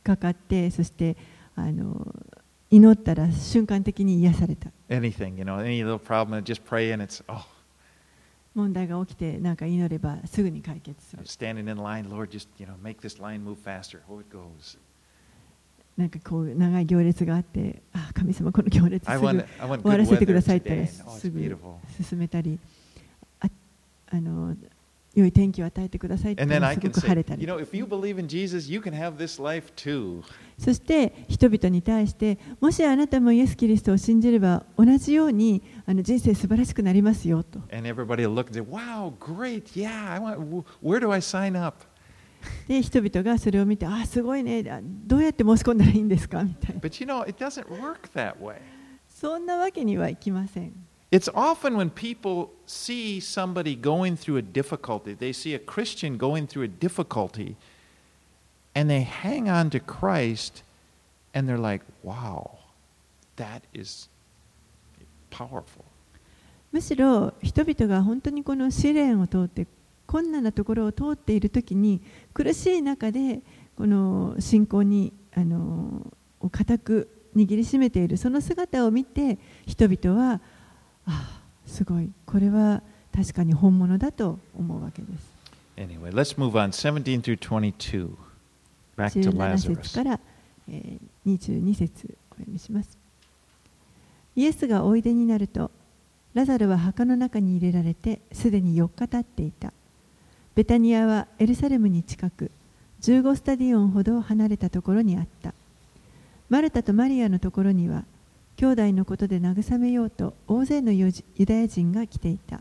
[0.02, 1.16] かかってそして
[1.56, 2.06] あの
[2.70, 4.70] 祈ったら瞬間的に癒された。
[8.54, 11.22] 問題が起きて何か祈ればすぐに解決する。
[15.96, 19.32] なんかこう長い行列があって、ああ神様この行列終わ
[19.96, 21.56] らせてくださいってすぐ
[22.02, 22.58] 進めたり、
[23.40, 23.48] あ,
[24.10, 24.56] あの
[25.14, 26.34] 良い天気を与えてください
[30.58, 37.60] そして人々に対してもしあなたもイエス・キリストを信じれば同じようにあの人生素晴らしくなりますよと。
[42.68, 44.62] で人々がそれを見てああすごいね
[45.06, 46.44] どうやって申し込んだらいいんですか？
[46.44, 46.80] みたいな。
[49.08, 50.72] そんなわけにはいきません。
[51.13, 56.63] It's often when people see somebody going through a difficulty, they see a Christian going through
[56.63, 57.55] a difficulty,
[58.75, 60.63] and they hang on to Christ,
[61.33, 62.59] and they're like, wow,
[63.37, 64.07] that is
[65.31, 65.85] powerful.
[66.71, 69.65] むしろ人々が本当にこの試練を通って
[70.05, 71.99] 困難なところを通っている時に
[72.31, 73.41] 苦しい中で
[73.75, 76.05] この信仰にあの
[76.39, 80.41] を固く握りしめているその姿を見て人々は
[81.06, 82.82] ああすごいこれは
[83.14, 85.34] 確かに本物だと思うわけです
[85.76, 86.70] Anyway, let's move on.
[86.70, 88.08] 17 through 22.
[88.96, 89.94] Back to 17節 Lazarus.
[89.94, 90.20] から、
[90.68, 92.98] えー22節お読みします
[94.36, 95.70] イエスがおいでになると
[96.34, 99.72] ラザロは墓の中に入れられてすでに4日経っていた
[100.54, 102.50] ベタニアはエルサレムに近く
[103.00, 105.54] 15スタディオンほど離れたところにあった
[106.50, 108.04] マルタとマリアのところには
[108.56, 111.12] 兄弟のことで慰めようと大勢のユ
[111.44, 112.60] ダヤ人が来ていた。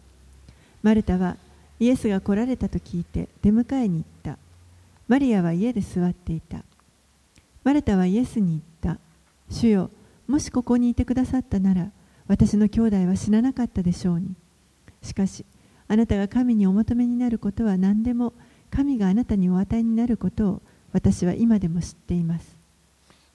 [0.82, 1.38] マルタは
[1.80, 4.38] イエスが来られたと聞いて出迎えに行った。
[5.08, 6.64] マリアは家で座っていた。
[7.64, 9.00] マルタはイエスに言った。
[9.50, 9.90] 主よ
[10.28, 11.92] もしここにいてくださったなら
[12.28, 14.36] 私の兄弟は死ななかったでしょうに。
[15.02, 15.46] しかし
[15.88, 18.34] あなたが神にお求めになることは何でも
[18.72, 22.58] 神があなたにお与えになることを私は今でも知っています。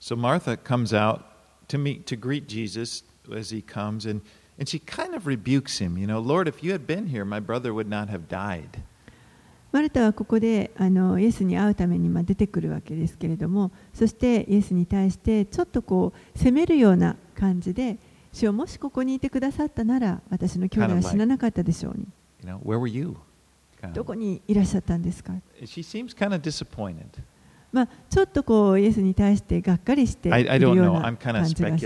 [0.01, 1.28] So Martha comes out
[1.69, 4.21] to meet to greet Jesus as he comes and
[4.59, 7.39] and she kind of rebukes him, you know, Lord, if you had been here, my
[7.39, 8.81] brother would not have died.
[9.71, 17.97] マルタはここであのイエスに会うためにまあ出てくるわけですけれどもそしてイエスに対してちょっとこう責めるような感じで
[18.33, 22.07] 主よもしここにいてくださったなら私の兄弟は死ななかったでしょうに
[23.93, 27.05] ど.こにいらっしゃったんですか She seems kind of disappointed.
[27.71, 30.99] まあ、ちょっとこうイエスに対してがっかりしている don't よう know.
[31.01, 31.77] な I'm kind 感 of じが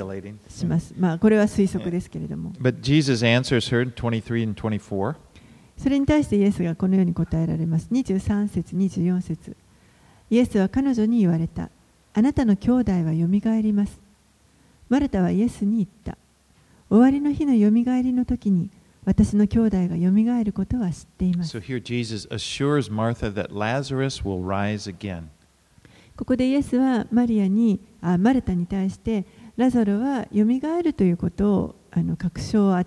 [0.49, 0.93] します。
[0.97, 2.51] まあ、これは推測ですけれども。
[2.53, 5.15] But Jesus answers her in 23 and 24.
[5.77, 7.89] それに対してイエスがこのように答えられます。
[7.91, 9.57] 23節、24節
[10.29, 11.69] イエスは彼女に言われた。
[12.13, 13.99] あなたの兄弟はよみがえります。
[14.87, 16.17] マルタはイエスに言った。
[16.89, 18.69] 終わりの日のよみがえりの時に
[19.05, 21.59] 私の兄弟がよみがえることは知っています So。
[21.59, 25.29] here Jesus assures Martha that Lazarus will rise again.
[26.15, 29.25] ここでイエスはマリアにあマルタに対して
[29.57, 32.85] ラザロはよみがえるということをあの確証をあ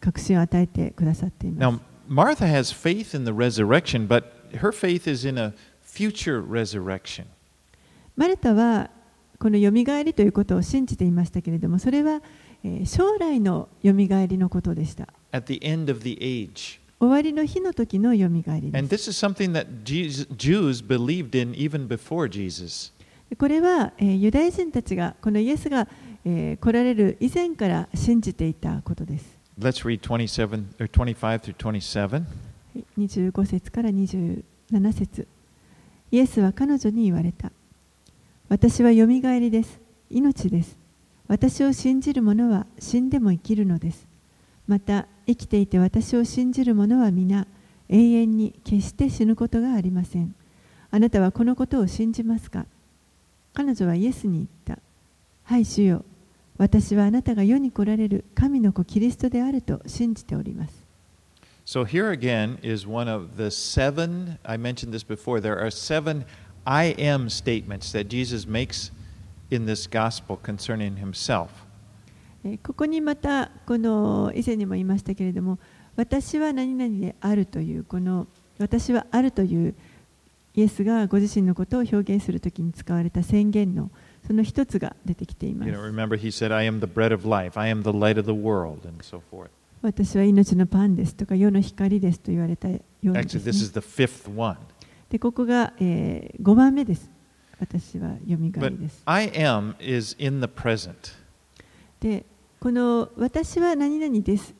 [0.00, 1.80] 確信を与えてくださっています Now,。
[2.08, 4.24] Martha has faith in the resurrection, but
[4.60, 5.52] her faith is in a
[5.82, 7.26] future resurrection.
[8.16, 8.90] マルタは
[9.38, 12.22] このよみがえりということを信じていましたけれどもそれは、
[12.64, 16.80] えー将来のよみがえりのことでした At the end of the age.
[17.00, 18.94] 終わりの日の時のよみがえりです。
[18.94, 22.92] This is something that Jesus, Jews believed in even before Jesus.
[23.38, 25.86] これは、えーユダヤ人たちがこのイエスが、
[26.24, 29.38] えー来られる以前から信じていたことです。
[29.58, 32.10] Let's read 27 or 25 through 27.
[32.10, 32.18] は
[32.76, 34.42] い25節から27
[34.92, 35.28] 節。
[36.10, 37.52] イエスは彼女に言われた。
[38.48, 39.78] 私はよみがえりです。
[40.10, 40.76] 命です。
[41.28, 44.06] 私を信じる者は死んでも生きるのです。
[44.66, 47.46] また生きていて私を信じる者は皆
[47.90, 50.34] 永遠に決して死ぬことがありません
[50.90, 52.64] あなたはこのことを信じますか
[53.52, 54.82] 彼女はイエスに言った
[55.44, 56.04] はい主よ
[56.56, 60.88] 私はあなたが世に来られる神の子キリストであると信じております
[61.66, 66.24] So here again is one of the seven, I mentioned this before, there are seven
[66.64, 68.90] I am statements that Jesus makes
[69.50, 71.67] in this gospel concerning himself.
[72.48, 75.58] えーここにまたこの以前にも言いましたけれども
[75.96, 78.26] 私は何々であるというこの
[78.58, 79.74] 私はあるという
[80.54, 83.90] イエスがご自身のことを表現するときに使われた宣言の
[84.26, 88.26] その一つが出てきています know, remember he said, I am the bread of life, I am the light of
[88.26, 89.50] the world, and so forth.
[89.82, 94.56] 私は命のパンですとか世の光ですと言われたようにで Actually, す this ね is the fifth one.
[95.10, 97.08] でここが、え5番目です
[97.60, 100.94] 私はよみがえりです I am is in the present.
[102.00, 102.24] で
[102.60, 104.54] この私は何々です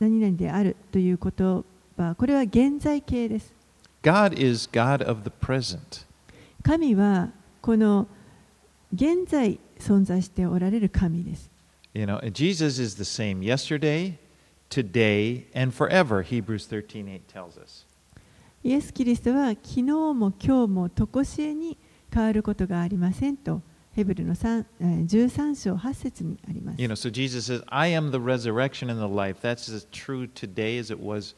[0.00, 1.64] 何々であるという言
[1.96, 3.54] 葉これは現在形です
[4.02, 6.04] God is God of the present.
[6.62, 7.30] 神は
[7.62, 8.06] この
[8.92, 11.50] 現在存在しておられる神です。
[11.94, 14.18] You know, and Jesus is the same yesterday,
[14.68, 17.86] today, and forever, Hebrews 13:8 tells us.
[18.62, 21.78] イエス・キリストは昨日も今日も常しえに
[22.12, 23.62] 変わることがありませんと
[23.94, 26.82] ヘブルの13章8節にあります。
[26.82, 29.40] You know, so Jesus says, I am the resurrection and the life.
[29.40, 31.34] That's as true today as it was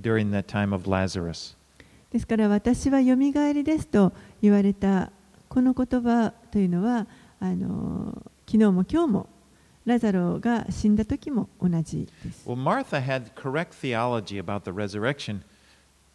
[0.00, 1.56] during that time of Lazarus.
[2.10, 5.12] ですから私はよみがえりですと言われた
[5.48, 7.06] この言葉というのは
[7.38, 9.28] あの昨日も今日も
[9.84, 12.48] ラザロが死んだ時も同じです。
[12.48, 15.42] Well, Martha had correct theology about the resurrection,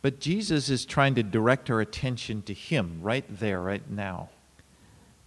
[0.02, 4.30] but Jesus is trying to direct her attention to him right there, right now.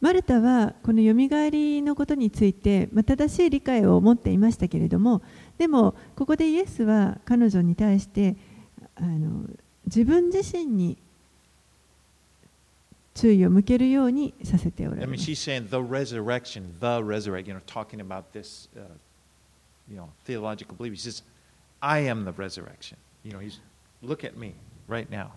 [0.01, 5.23] マルタはこのよみがえりのことについて、まあ、正しい理解を持っていましたけれども
[5.59, 8.37] でもここでイエスは彼女に対して
[8.97, 9.45] あの
[9.87, 10.97] 自分自身に
[13.15, 18.69] 注意を向けるようにさせておら I れま mean, す she's saying the resurrection, the resurrection, you know, talking about this,
[18.77, 18.83] uh,
[19.91, 20.93] you know, theological belief.
[20.93, 21.23] He says,
[21.81, 22.97] I am the resurrection.
[23.25, 23.59] You know, he's,
[24.03, 24.55] look at me
[24.89, 25.31] right now.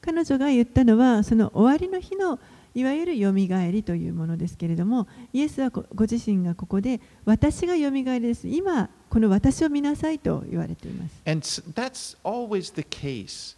[0.00, 2.38] 彼女が言ったのはその終わりの日の
[2.76, 11.22] いわゆるよみがえりというものですけれどもイエスはこご自身がここで私がよみがえりです今この私を見なさいと言われています。
[11.24, 11.40] And
[11.72, 13.56] that's always the case.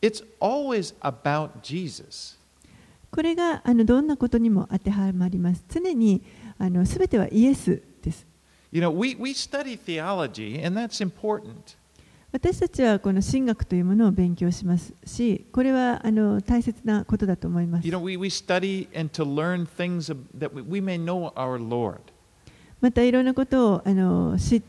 [0.00, 2.38] It's always about Jesus.
[3.10, 5.64] これがあのどんなことにも当てはまります。
[5.68, 6.22] 常に
[6.56, 8.24] あの全てはイエスです。
[8.70, 11.76] You know, we, we study theology, and that's important.
[12.32, 17.86] 私たちはこの神学というものを勉強しますし、これはあの大切なことだと思います。
[22.80, 24.62] またいろんなことをあの知っ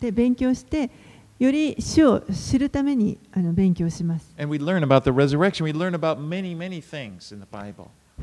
[0.00, 0.90] て勉強して、
[1.38, 4.34] より主を知るためにあの勉強します。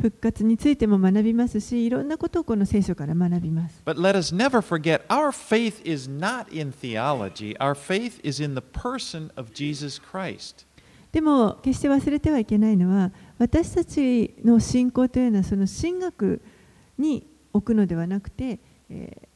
[0.02, 3.82] 復活についても学びますし、いろんなことをこの聖書から学びます。
[3.86, 8.62] But let us never forget our faith is not in theology, our faith is in the
[8.62, 10.66] person of Jesus Christ.
[11.12, 16.41] でも決して忘れてはいけないのは私たちの信仰というのはその神学
[16.98, 19.28] に置くのではなくて、えー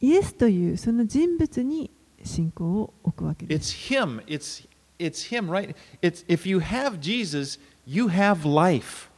[0.00, 1.90] イエスというその人物に
[2.24, 3.74] 信仰を置くわけです。
[3.74, 4.22] It's Him.
[4.26, 4.68] It's,
[4.98, 5.74] it's Him, right?
[6.00, 7.58] It's, if you have Jesus,
[7.88, 9.08] you have life.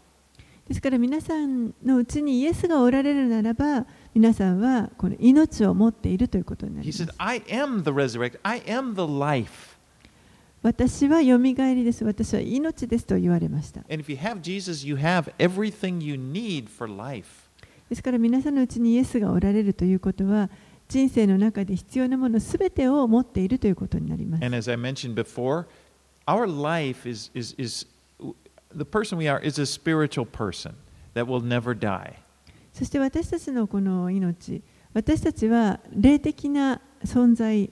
[0.68, 9.76] ですから皆さんのうちにイエスがおられるならば皆さんはこの命を持っているということになり He ます said, I am the resurrection, I am the life.
[10.62, 17.26] 私はよみがえりです私は命ですと言われました And if you have Jesus, you have everything you need for life.
[17.88, 20.48] ですから皆さんのうちにイエスがおられるということは
[20.88, 25.64] 人生の中で必要なものすべてを持っているということになります And as I mentioned before,
[26.28, 27.86] our life is, is, is
[28.74, 30.74] the person we are is a spiritual person
[31.14, 32.18] that will never die.
[32.72, 34.62] そして私たちのこの命
[34.94, 37.68] 私たちは霊的な存在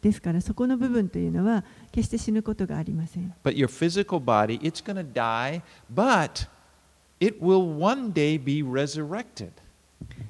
[0.00, 6.48] ですからそこの部分というのは決して死ぬことがありません But your physical body, it's going to die, but
[7.20, 9.50] it will one day be resurrected.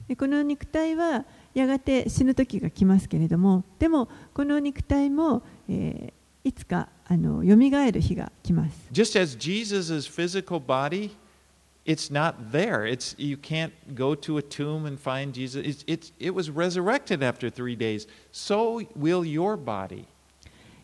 [0.08, 6.12] でこの肉体はやがて死ぬ時が来ますけれどもでもこの肉体も、えー
[6.44, 7.56] いつかあの蘇
[7.90, 11.10] る日が来ます Just as Jesus' physical body,
[11.86, 12.84] it's not there.
[12.84, 15.62] It's you can't go to a tomb and find Jesus.
[15.64, 18.06] It's, it's, it was resurrected after three days.
[18.30, 20.04] So will your body.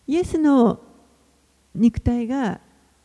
[0.06, 0.80] イエスの
[1.74, 2.60] 肉体が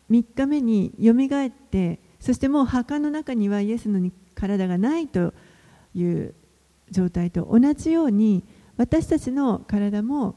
[0.09, 5.34] 3日目によみがえってそしてもう墓の中にはイエスの肉体がないと
[5.93, 6.34] いう
[6.89, 8.43] 状態と同じように
[8.78, 10.36] 私たちの体も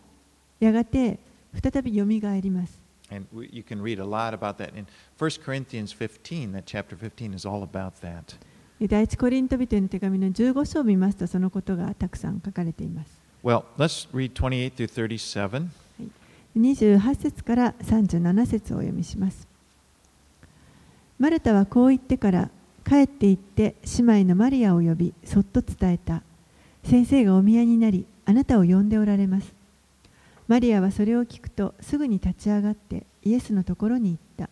[0.60, 1.18] やがて
[1.60, 4.86] 再びよみがえります And we, you can read a lot about that in
[5.18, 6.52] 1 Corinthians 15.
[6.52, 8.36] That chapter 15 is all about that.
[8.80, 15.68] で第一コリント人への手紙の15章を見ますとそのことがたくさん書かれています Well, let's read 28 through 37.
[16.56, 19.48] 28節から37節をお読みします。
[21.18, 22.50] マルタはこう言ってから
[22.86, 26.22] 帰って行って姉妹のマリアを呼びそっと伝えた。
[26.84, 29.61] 先生がお見えになりあなたを呼んでおられます。
[30.52, 34.50] マリアはそれを聞くとすぐに立ち上がってイエスのところに行った。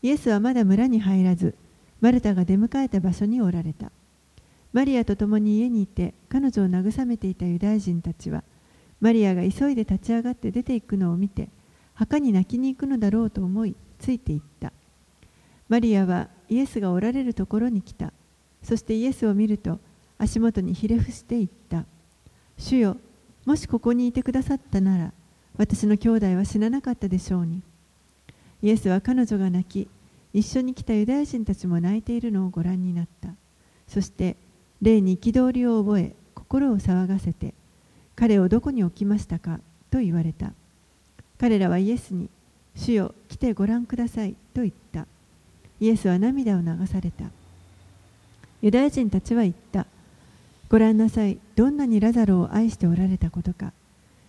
[0.00, 1.54] イエスはまだ村に入らず
[2.00, 3.92] マルタが出迎えた場所におられた。
[4.72, 8.44] マリアと共に家にいて彼女を慰めていたユダヤ人たちは
[9.02, 11.50] マリアが急いで立ち上がって出て行くのを見て
[11.92, 14.72] 墓に泣きに行くのだろうと思いついて行った
[15.68, 18.14] マリアはイエスがおられるところに来た
[18.62, 19.80] そしてイエスを見ると
[20.16, 21.84] 足元にひれ伏して言った
[22.56, 22.96] 主よ
[23.50, 25.12] もしここにいてくださったなら
[25.56, 27.62] 私の兄弟は死ななかったでしょうに。
[28.62, 29.88] イエスは彼女が泣き
[30.32, 33.30] 一緒に来たユダヤ人たちも泣いているのをご覧になった。
[33.88, 34.36] そして
[34.80, 37.52] 霊に憤りを覚え心を騒がせて
[38.14, 39.58] 彼をどこに置きましたか
[39.90, 40.52] と言われた。
[41.36, 42.30] 彼らはイエスに
[42.76, 45.08] 主よ来てご覧くださいと言った。
[45.80, 47.24] イエスは涙を流された。
[48.62, 49.88] ユダヤ人たちは言った。
[50.70, 53.72] ご覧なさいどんなにラザロを愛しておられたことか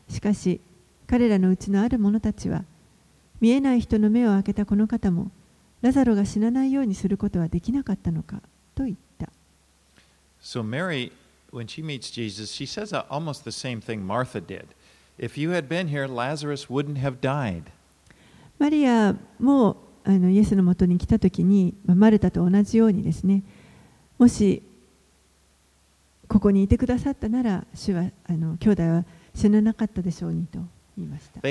[0.09, 0.59] しかし
[1.05, 2.63] 彼らのうちのある者たちは
[3.39, 5.29] 見えない人の目を開けたこの方も
[5.81, 8.41] ラザロが死なないようにすることはできなかったのか
[8.73, 9.29] と言った
[10.41, 11.11] So Mary,
[11.51, 14.65] when she meets Jesus, she says uh, almost the same thing Martha did.
[15.19, 17.65] If you had been here, Lazarus wouldn't have died.
[18.57, 23.43] マリアもあのイエスのもとに来たときに、まあマルタと同じようにですね、
[24.17, 24.63] もし
[26.31, 29.03] ここにいてくださったなら、主はあの兄弟は
[29.35, 30.59] 死ななかったでしょうにと
[30.97, 31.41] 言いました。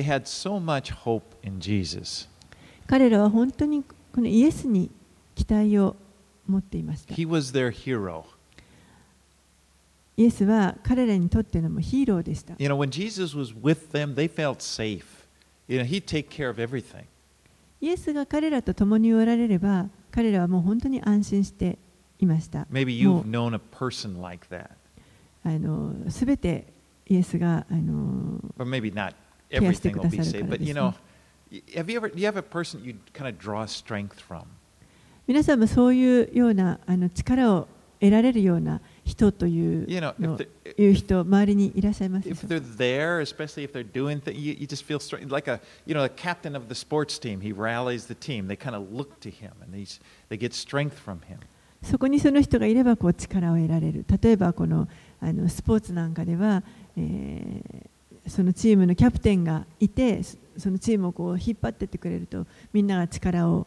[2.86, 4.90] 彼らは本当にこのイエスに
[5.34, 5.96] 期待を
[6.48, 7.06] 持っています。
[10.16, 12.54] イエスは彼らにとってのもヒーローでした。
[17.82, 21.76] イエスが彼らと共におられれば、彼らはもう本当に安心して。
[22.19, 22.67] いました。
[22.71, 24.69] Maybe も you've known a person like that.
[25.45, 26.65] うあのすべて
[27.07, 29.13] イエスがあの Or maybe not
[29.49, 30.93] ケアして everything く will だ be さる saved, から but です you ね know,
[31.51, 34.43] y- have you ever, do you have a person you kind of draw strength from?
[35.27, 37.67] 皆さんもそういうようなあの力を
[37.99, 44.37] 得られるような人という You know, の if, the, いう人周りにいらっしゃいますで if しょうか they're there, especially if they're doing things,
[44.37, 45.31] you, you just feel strength.
[45.31, 48.47] Like a, you know, a captain of the sports team, he rallies the team.
[48.47, 49.99] They kind of look to him and he's,
[50.29, 51.39] they get strength from him.
[51.82, 54.88] そこにその人がいればこう力を得られる例えばこの
[55.20, 56.62] あのスポーツなんかでは、
[56.96, 57.90] えー
[58.26, 60.22] そのチームのキャプテンがいて
[60.56, 63.66] そのチームをこう引っ張ってってくれるとみんなが力を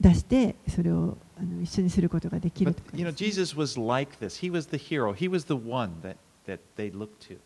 [0.00, 4.40] 出してそれをあの一緒にすることができる But, you know, Jesus was like this.
[4.40, 5.12] He was the hero.
[5.12, 6.16] He was the one that,
[6.46, 7.38] that they looked to.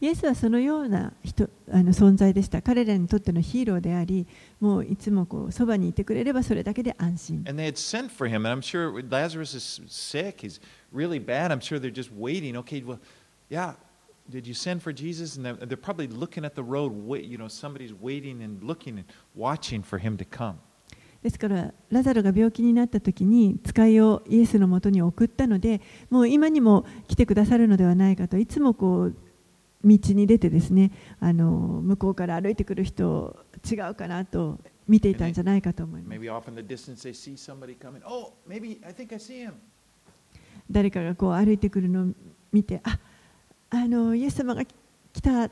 [0.00, 2.62] イエスはそのような人あの存在でした。
[2.62, 4.26] 彼らにとってのヒーローであり、
[4.58, 7.44] もういつもこうそばにいてくれればそれだけで安心。
[21.22, 28.38] ですから、ラザロが病気になったとに、使いをイエスのもとに送ったので、もう今にも来てくださるのではないかと。
[28.38, 29.16] いつもこう
[29.84, 36.10] 道に出てですねあの向こうから歩いてくる人違うかなと見ていたんじゃないかと思います。
[40.70, 42.12] 誰かがこう歩いてくるの
[42.52, 42.98] 見てあ,
[43.70, 44.74] あのイエス様が来
[45.20, 45.50] た、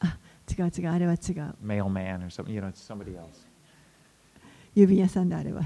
[0.00, 0.18] あ
[0.50, 1.54] 違う違うあれは違う。
[4.74, 5.62] 指屋さんであれは。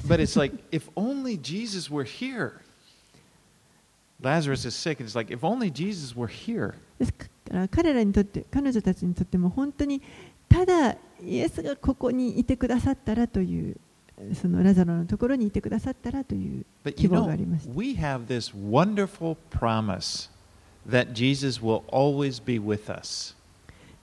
[4.23, 6.75] Lazarus is sick, and it's like, if only Jesus were here.
[6.99, 10.01] ですから彼らにとって彼女たちにとっても本当に
[10.49, 13.77] ただイエスがここにいてくださったらという
[14.35, 20.31] そのラザロのところにいてくださったらという希望が know, ありました we have this wonderful promise
[20.89, 23.37] that Jesus will always be with us.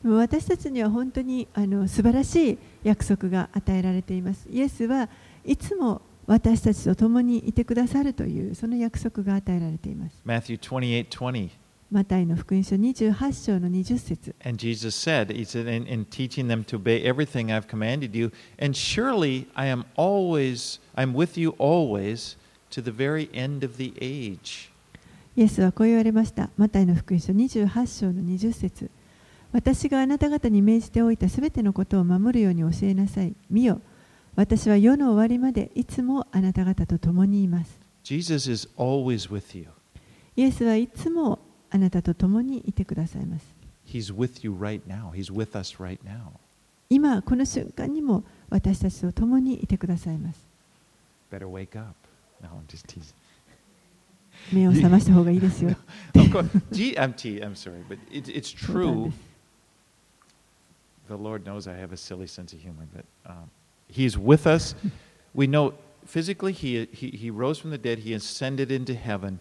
[0.04, 5.10] でも私たちには本当にあの素晴らしい約束が与えられていますイエスは
[5.44, 11.50] いつも私たちと共にいてくださるというその約束が与えられています Matthew 28 20.
[11.90, 18.16] マタイの福音書28章の20節 And Jesus said, He said, in, in teaching them to obey everything I've commanded
[18.16, 22.38] you, and surely I am always, I'm with you always
[22.70, 24.70] to the very end of the age.
[25.36, 26.52] イエスはこう言われました。
[26.58, 28.92] マタイの福音書28章の20節
[29.52, 33.34] 私があなた方に命じておいたすべてのことを守るように教えなさい。
[33.50, 33.82] 見よ、
[34.36, 37.80] 私は世の終わりまでいつもあなた方と共にいます。
[38.04, 39.68] Jesus is always with you.
[40.36, 43.46] イエスはいつもあなたと共にいてくださいます。
[43.86, 45.12] He's with you right now.
[45.12, 46.32] He's with us right now.
[46.90, 50.40] 今、この瞬間にも私たちと共にいてくださいます。
[51.32, 51.96] Better wake up.
[52.42, 53.14] No, I'm just teasing.
[54.52, 55.72] 目を覚ました方がいいですよ。
[56.16, 56.50] of course,
[56.96, 59.12] I'm, te- I'm sorry, but it, it's true.
[61.08, 63.50] The Lord knows I have a silly sense of humor, but um,
[63.90, 64.76] He's with us.
[65.34, 65.74] We know
[66.06, 69.40] physically he, he, he rose from the dead, He ascended into heaven,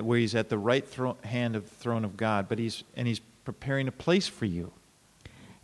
[0.00, 3.06] where He's at the right thro- hand of the throne of God, but he's, and
[3.06, 4.72] He's preparing a place for you.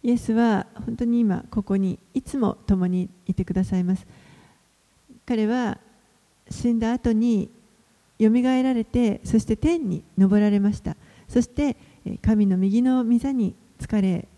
[0.02, 4.06] イエスは本当に今ここにいつも共にいてくださいます。
[5.24, 5.78] 彼は
[6.50, 7.50] 死んだ後に
[8.18, 10.94] よみがえられてそして天に昇られました。
[11.26, 11.76] そして
[12.20, 14.28] 神の右の御座に疲れ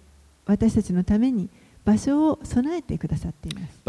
[0.44, 1.48] 私たちのために
[1.86, 3.80] 場所を備えてくださっています。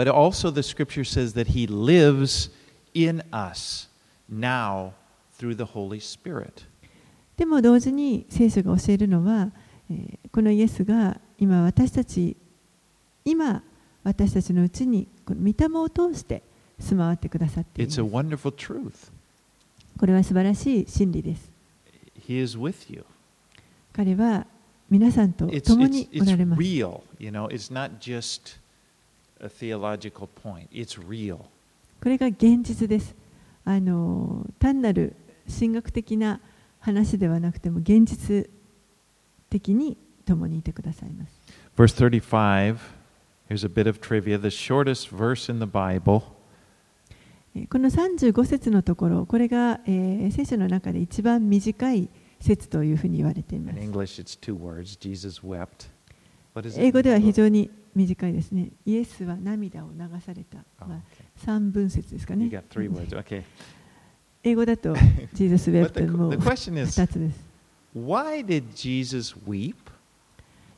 [4.31, 4.91] Now,
[5.39, 6.65] through the Holy Spirit.
[7.35, 9.51] でも同時に聖書が教えるのは、
[9.89, 12.37] えー、このイエスが今私たち
[13.25, 13.63] 今
[14.03, 16.43] 私たちのうちにこの御霊を通して
[16.79, 17.91] 住まわってくださっている。
[19.99, 21.49] これは素晴らしい真理です。
[23.93, 24.45] 彼は
[24.89, 26.61] 皆さんと共におられます。
[31.99, 33.15] これが現実です。
[33.65, 35.15] あの単なる
[35.47, 36.39] 神学的な
[36.79, 38.49] 話ではなくても現実
[39.49, 41.41] 的に共にいてくださいます。
[41.75, 42.77] Verse 35:
[43.49, 46.21] Here's a bit of trivia, the shortest verse in the Bible.
[47.69, 52.07] この35節のところ、これが、えー、聖書の中で一番短い
[52.39, 53.79] 説というふうに言われています。
[53.79, 53.87] 英
[56.91, 58.69] 語では非常に短いですね。
[58.85, 60.59] イエスは涙を流された。
[60.79, 61.01] Oh, まあ、
[61.35, 62.51] 三分節ですかね。
[64.43, 64.93] 英語だと、
[65.33, 67.45] ジーザスウェプトも二つです。
[67.95, 69.75] Why did Jesus weep?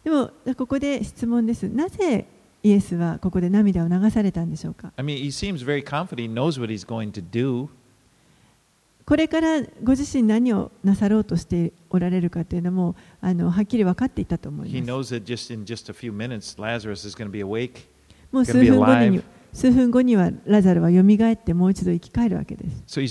[0.04, 1.68] でも、ここで質問です。
[1.68, 2.26] なぜ
[2.64, 6.18] イエスはここで涙を流されたんでしょうか？I mean, he seems very confident.
[6.18, 7.70] He knows what he's going to do.
[9.10, 15.16] これからご自身何をなさろうとしておられるかというのもあのはっきり分かっていたと思います。
[15.16, 16.56] Just just minutes,
[18.32, 22.84] もう数分後に数分後にはラザルはよってもう一度生き返るわけです。
[22.86, 23.02] So、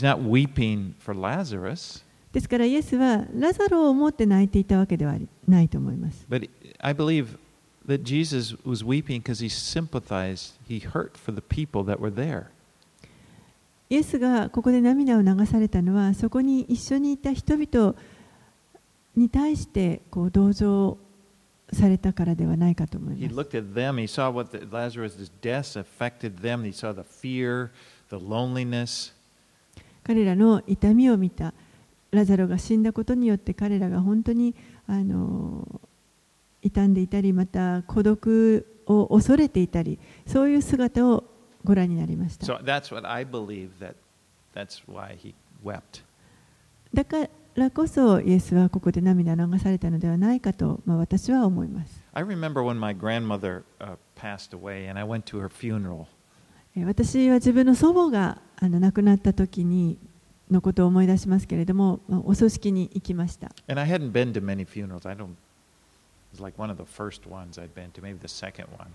[2.32, 5.16] ですからイエスはラザルを思って泣いていたわけでは
[5.48, 6.24] ないと思います。
[6.30, 7.36] But I believe
[7.88, 10.54] that Jesus was weeping because he sympathized.
[13.90, 17.94] イエスがここで涙を流されたのはそこに一緒にいた人々
[19.16, 20.98] に対してこう同情
[21.72, 23.34] されたからではないかと思います。
[23.34, 27.70] looked at them, he saw what the, Lazarus' death affected them, he saw the fear,
[28.10, 29.12] the loneliness.
[30.04, 31.52] 彼らの痛みを見た
[32.10, 34.54] ラザロが死んだことによって彼らが本当に
[34.86, 35.80] あの
[36.62, 41.24] 傷んでいたりまた孤独を恐れていたりそういう姿を
[41.68, 42.46] ご覧になりました。
[42.46, 43.94] So that's what I believe that
[44.54, 46.02] that's why he wept.
[46.94, 52.00] だからこそイエスはここで涙を流されたのではないかと、まあ、私は思います。
[52.14, 56.06] I remember when my grandmother uh, passed away and I went to her funeral.
[56.74, 59.98] えー私は自分の祖母があの亡くなった時に
[60.50, 63.50] のことを思い出しますけれども、まあお葬式に行きました。
[63.68, 65.06] And I hadn't been to many funerals.
[65.06, 65.36] I don't, it
[66.32, 68.88] was like one of the first ones I'd been to, maybe the second one.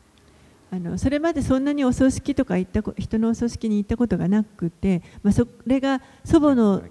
[0.74, 6.82] あのそれまでそんなにお葬式とか行ったこ人のお葬式に行ったことがなくて、まあ、それが祖母の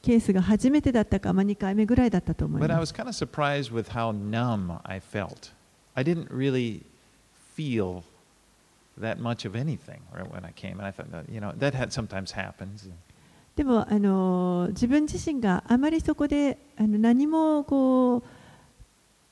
[0.00, 2.92] ケースが初めてだったか、まあ、2回目ぐらいだったと思い But I ます。
[2.92, 5.50] was kind of surprised with how numb I felt.
[5.94, 6.82] I didn't really
[7.56, 8.04] feel
[9.00, 10.78] that much of anything right, when I came.
[10.78, 12.88] And I thought, you know, that had, sometimes happens.
[13.56, 18.22] でもあの自分自身があまりそこであの何もこう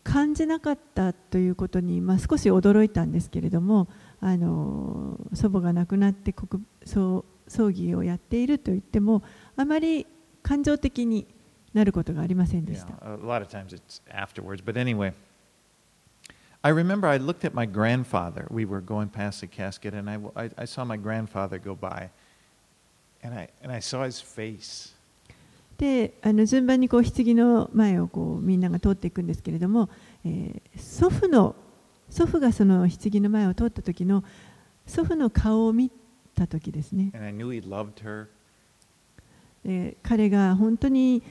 [0.04, 3.88] 感じなかったということに、まあ、少し驚いたんですけれども
[4.20, 9.22] あの祖母が亡くなって国葬葬儀をやっていると言っても
[9.56, 10.06] あまり
[10.42, 11.26] 感情的に
[11.72, 14.62] なることがありませんでした know, a lot of times it's afterwards.
[14.64, 15.12] But anyway,
[16.62, 18.46] I remember I looked at my grandfather.
[18.50, 22.10] We were going past the casket, and I, I, I saw my grandfather go by,
[23.22, 24.93] and I, and I saw his face.
[25.78, 29.88] であの順番にこう棺の前をこうみんなが通っていくんですけれども、
[30.24, 31.56] えー祖父の
[32.10, 34.22] 祖父がその棺の前を通った時の
[34.86, 35.90] 祖父の顔を見
[36.34, 37.10] た時ですね。
[40.02, 41.22] 彼が本当に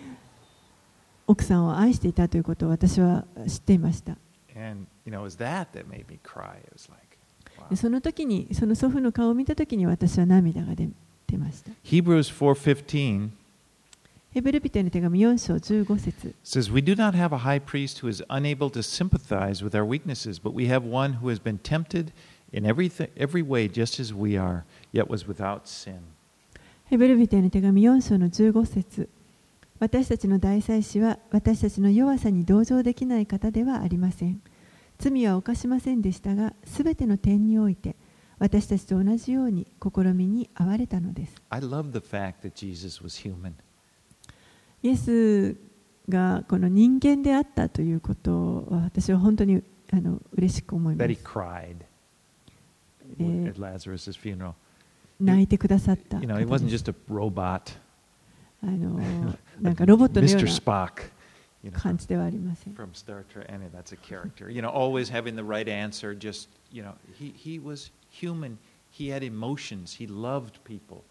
[1.28, 4.18] 奥さんを愛していたということを私は知っていました。
[7.76, 10.90] その時にその祖父の顔を見た時に私は涙が出
[11.28, 11.72] 出ました。
[11.84, 13.43] Hebrews 4.15
[14.34, 19.86] ヘブル人への手紙4章15節 says, We do not have a high priest who is unable to sympathize with our
[19.86, 22.12] weaknesses, but we have one who has been tempted
[22.52, 26.00] in everything, every way just as we are, yet was without sin.
[26.86, 29.08] ヘブル人への手紙4章の15節
[29.80, 34.42] 私たちの大祭司は私たちの弱さに同情できない方ではありません
[34.98, 37.96] 罪は犯しませんでしたがすべての点において
[38.40, 43.54] 私たちと同じように試みに遭われたのです I love the fact that Jesus was human.
[44.84, 45.56] イエス
[46.10, 51.78] がこの人間であったということは私は本当にあの嬉しく思いま That he す cried
[53.20, 54.54] Eh, at Lazarus' funeral.
[55.20, 57.78] 泣いてくださった You know, he 方 wasn't just a robot,
[58.64, 59.00] あの
[59.62, 60.46] なんかロボットのよう Mr.
[60.46, 61.04] な Spock.
[61.64, 64.52] You know, 感じではありません from Star Trek, and that's a character.
[64.52, 66.14] You know, always having the right answer.
[66.18, 68.58] Just you know, he he was human.
[68.92, 69.96] He had emotions.
[69.98, 71.04] He loved people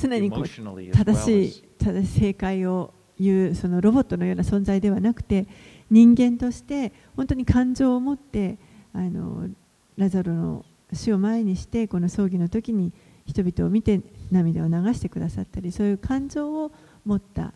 [0.00, 0.46] 常にこう
[0.92, 5.46] 正し.い正しい正解を言うそのロボットのような存在ではなくて
[5.90, 8.58] 人間として本当に感情を持って
[8.92, 9.48] あの
[9.96, 12.92] ラザロの死を前にしてこの葬儀の時に
[13.26, 16.72] 人々を見て涙を流してくださったりそういう感情を
[17.04, 17.52] 持った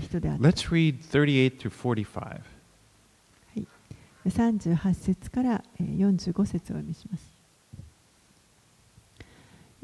[0.00, 2.40] 人であった Let's read 38 through 45.
[4.26, 7.33] 38節からえー45節をお読みします。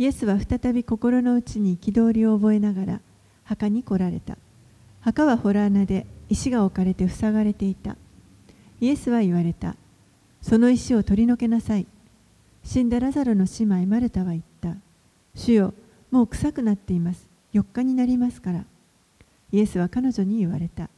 [0.01, 3.01] イエスは再び心の内に憤りを覚えながら
[3.45, 4.39] 墓に来られた。
[5.03, 7.99] 墓は洞穴で石が置かれて塞がれていた。
[8.81, 9.77] イエスは言われた。
[10.41, 11.87] その石を取り除けなさい。
[12.65, 14.75] 死んだラザロの姉妹マルタは言った。
[15.35, 15.75] 主よ、
[16.11, 17.29] もう臭くなっています。
[17.53, 18.65] 4日になりますから。
[19.53, 20.89] イエスは彼女に言われた。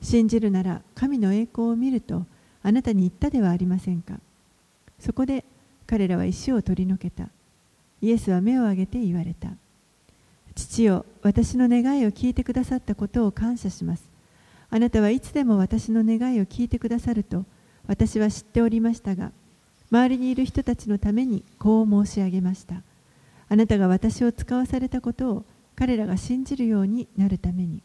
[0.00, 2.24] 信じるなら神の栄光を見ると
[2.62, 4.14] あなたに言ったではありませんか
[4.98, 5.44] そこで
[5.86, 7.28] 彼らは石を取り除けた
[8.02, 9.48] イエスは目を上げて言われた。
[10.54, 14.04] 父よ私の願いを聞いてくださったことを感謝します。
[14.70, 17.44] あなたはいつでも私の願いを聞いてくださると
[17.86, 19.32] 私は知っておりましたが
[19.90, 22.82] 周りにいる人たちのためにこう申し上げました。
[23.48, 25.44] あなたが私を使わされたことを
[25.74, 27.82] 彼らが信じるようになるために。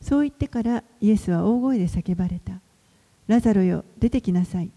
[0.00, 2.54] そう言ってからイエスは大声で叫ばれた。
[3.28, 4.70] ラザロよ出てきなさい。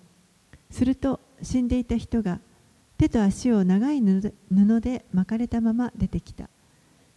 [0.69, 2.39] すると死んでいた人が
[2.97, 6.49] 手と足を長い布で巻かれたまま出てきた。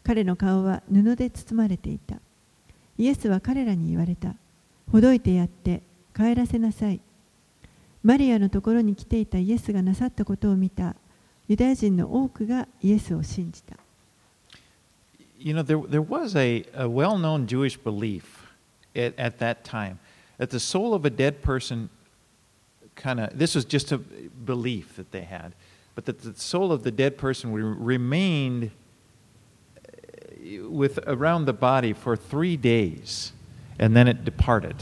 [0.03, 2.17] 彼の顔は布で包まれていた。
[2.99, 4.35] イエスは彼らに言われた。
[4.91, 5.83] ほどいてやって
[6.15, 7.01] 帰らせなさい。
[8.03, 10.95] マリアのところに来ていたイエスがなさったことを見た。
[11.49, 13.77] ユダヤ人の多くがイエスを信じた。
[15.39, 18.23] You know, there, there was a, a well known Jewish belief
[18.95, 19.99] at, at that time
[20.39, 21.91] that the soul of a dead person
[22.97, 25.53] kind of, this was just a belief that they had,
[25.95, 28.71] but that the soul of the dead person remained
[30.69, 33.33] with around the body for three days
[33.79, 34.77] and then it departed.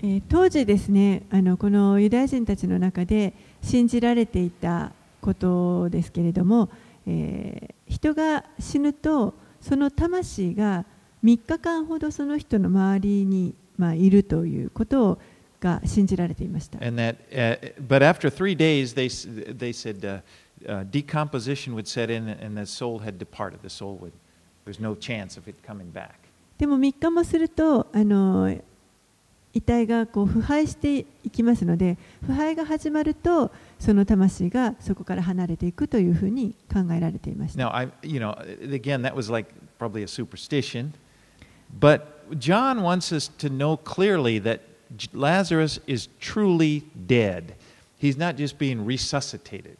[0.00, 6.68] え当時ですねあのこのユダヤ人たちの中で信じられていたことですけれども、
[7.06, 10.84] えー人が死ぬとその魂が
[11.24, 15.18] 3日間ほどその人の周りに、まあ、いるということを
[15.60, 16.78] が信じられていました。
[16.84, 19.26] And that, uh, but after three days, they, s-
[19.58, 20.20] they said uh,
[20.66, 23.60] uh, decomposition would set in and the soul had departed.
[23.62, 24.12] The soul would,
[24.64, 26.14] there's no chance of it coming back.
[26.58, 28.52] でも3日もするとあの
[29.54, 31.96] 遺体がこう腐敗していきますので
[32.26, 37.62] 腐敗が始まるとその魂がそこから離れていくというふうに考えられていました。
[37.64, 40.92] Now, I, you know, again, that was like probably a superstition,
[41.80, 42.00] but
[42.38, 44.60] John wants us to know clearly that
[45.12, 47.54] Lazarus is truly dead.
[47.98, 49.76] He's not just being resuscitated.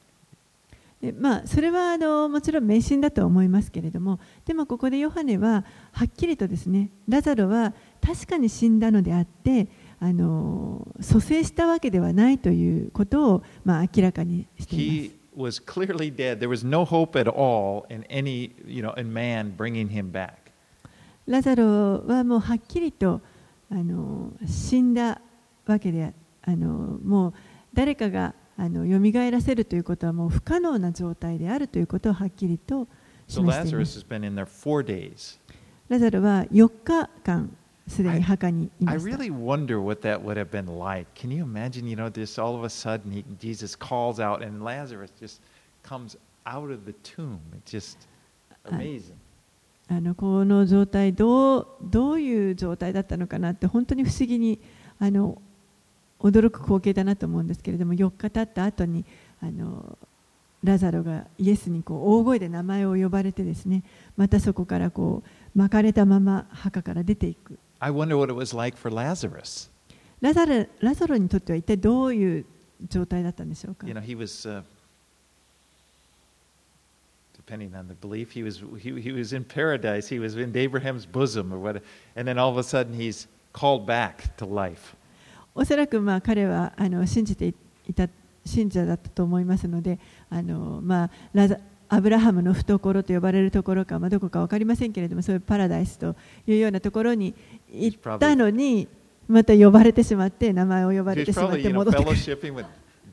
[1.00, 7.72] でまあ、それはあのもちろん迷信だとは思いますけれどもでもここでヨハネははっきりとですねラザロは
[8.04, 9.68] 確かに死んだのであって
[10.00, 16.40] あの蘇生したわけではないということを、まあ、明らかにしています He was clearly dead.
[16.40, 20.48] There was no hope at all in any, you know, in man bringing him back.
[21.28, 23.20] ラザロはもうはっきりと
[23.70, 25.20] あの死んだ
[25.66, 26.66] わけであの
[27.02, 27.34] もう
[27.74, 32.88] 誰かがあの蘇らせるということはもう不可能な状態であるということをはっきりと
[33.28, 35.38] していま four days.
[35.88, 37.56] ラザロは4日間
[37.86, 39.16] すでに墓にい I ました。
[39.16, 41.06] really wonder what that would have been like.
[41.14, 44.62] Can you imagine, you know, this all of a sudden he, Jesus calls out and
[44.62, 45.40] Lazarus just
[45.82, 47.38] comes out of the tomb.
[47.54, 48.06] It's just
[48.64, 49.18] amazing.
[49.88, 54.60] あのこの状態どうどういう状態だったのかなって本当に不思議に
[54.98, 55.40] あの
[56.20, 59.04] 驚く光景だなと思うんですけれども4日経った後に
[59.40, 59.98] あの
[60.62, 63.84] ラザロがイエスにこう大声で名前を呼ばれてですね
[64.16, 69.70] またそこからこう巻かれたまま墓から出ていく I wonder what it was like for Lazarus.
[70.20, 72.44] ラザロラザロにとっては一体どういう
[72.88, 74.64] 状態だったんでしょうか？You know, he was, uh,
[85.54, 87.54] おそらくまあ彼はあの信じて
[87.88, 88.08] いた
[88.44, 89.98] 信者だったと思いますので、
[90.30, 91.58] あのまあラザ
[91.90, 97.34] アブラハムの懐と呼ばれるところか、まあ、どこかわかりませんけれども、そういうパラダイスというようなところに
[97.72, 98.86] 行ったのに、
[99.26, 102.16] また呼ばれてしまって、名前を呼ばれてしまって戻ってくる。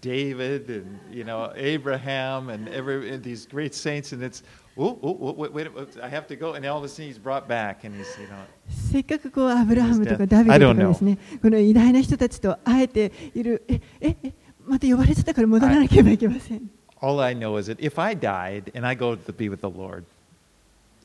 [0.05, 4.12] David and, you know, Abraham and every, and these great saints.
[4.12, 4.43] And it's,
[4.79, 6.55] oh, oh, oh wait, wait, wait, I have to go.
[6.55, 14.33] And all of a sudden he's brought back and he's, you know, せっかくこうアブラハムとかダビデとかですねこの偉大な人たちと会えているえええ
[14.66, 16.71] また呼ばれてたから戻らなければいけません。
[17.01, 19.71] all I know is that if I died and I go to be with the
[19.71, 20.05] Lord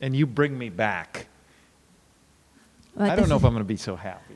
[0.02, 1.28] and you bring me back,
[2.98, 4.36] I don't know if I'm going to be so happy.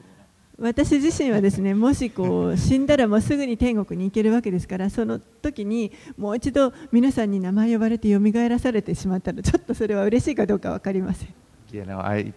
[0.59, 11.29] 私自身はですね もしこう死んだらもうすぐに天国に行けるわけですからその時にもう一度皆さんに名前呼ばれて蘇らされてしまったらちょっとそれは嬉しいかどうかわかりません。
[11.73, 12.33] You know, I,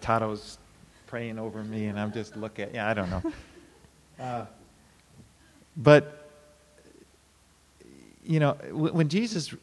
[8.24, 9.54] You know, when Jesus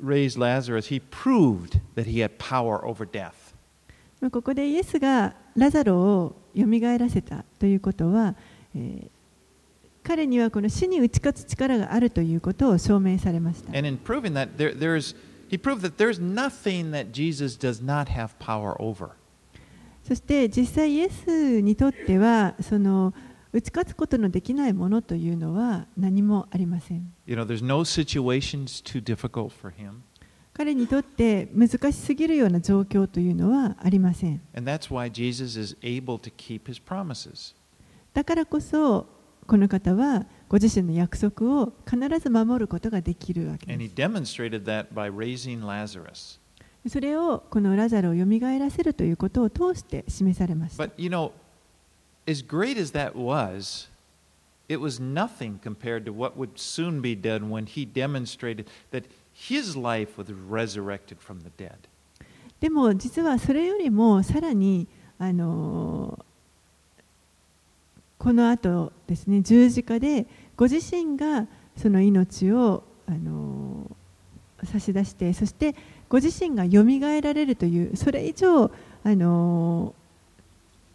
[0.00, 1.00] raised Lazarus, he.
[6.54, 6.66] よ
[6.98, 8.34] らせたということは、
[10.02, 13.72] 彼にはこの死に打ち勝つ力があるということを証明されました。
[20.02, 23.14] そして実際、イエスにとってはその
[23.52, 27.12] 打ち勝つことのできないものというのは何もありません。
[30.54, 34.40] 彼にとって難しすぎるような状況というのはありません。
[38.12, 39.06] だからこそ、
[39.46, 43.78] この方はご自身の約束を必ず守ることができるわけです。
[46.88, 50.84] それをこのラザルをよみがえらせるということを通して示されました。
[59.34, 61.76] His life was resurrected from the dead.
[62.60, 64.86] でも実はそれよりもさらに
[65.18, 66.24] あの
[68.18, 70.26] この後ですね十字架で
[70.56, 73.90] ご自身がその命をあの
[74.62, 75.74] 差し出してそして
[76.08, 78.70] ご自身がよみがえられるというそれ以上あ
[79.06, 79.92] の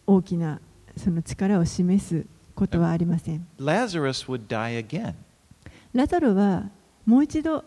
[0.06, 0.62] 大きな
[0.96, 2.26] その力を示す
[2.56, 3.46] ことはありません。
[3.60, 5.14] Lazarus would die again.
[5.94, 6.70] ラザロは
[7.06, 7.66] もう一度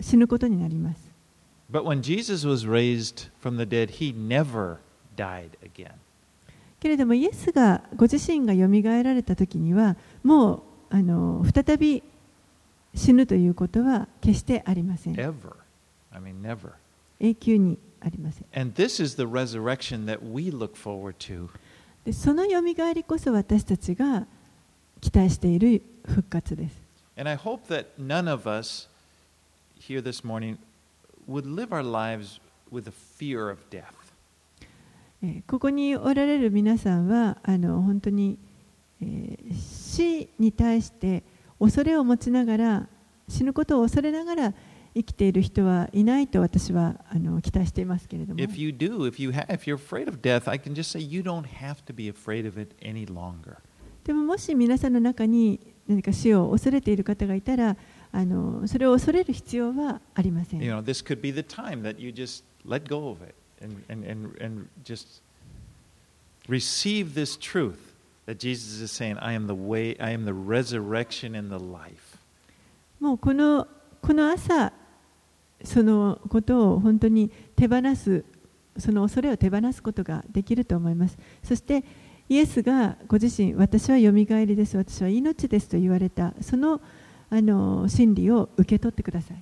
[0.00, 1.10] 死ぬことになります。
[6.80, 12.02] けれども、イエスがご自身がよみがえられた時には、もうあの再び
[12.94, 15.20] 死ぬということは決してありません。
[16.12, 16.72] I mean, never.
[17.20, 18.46] 永久にありません。
[22.04, 24.26] でそのよみがえりこそ私たちが
[25.00, 26.76] 期待している復活です。
[27.16, 28.88] And I hope that none of us
[29.80, 30.58] here this morning
[31.26, 32.38] would live our lives
[32.70, 33.94] with a fear of death.
[35.46, 38.38] ここにおられる皆さんはあの本当に、
[39.02, 41.22] え、死に対して
[41.58, 42.88] 恐れを持ちながら
[43.28, 44.54] 死ぬことを恐れながら
[44.94, 48.40] 生きている人はいないと私はあの期待していますけれども
[54.04, 57.76] でももし皆さんの中に何か死を恐れている方がいたら
[58.12, 60.62] あのそれを恐れる必要はありません。
[72.98, 73.66] もうこの,
[74.02, 74.72] この朝、
[75.64, 78.24] そのことを本当に手放す、
[78.78, 81.18] その恐れを手放すことができると思います。
[81.42, 81.84] そして、
[82.28, 86.80] イエスがご自身、私はよりです、私は命ですと言われた、その
[87.32, 89.38] あの真理を受け取ってください。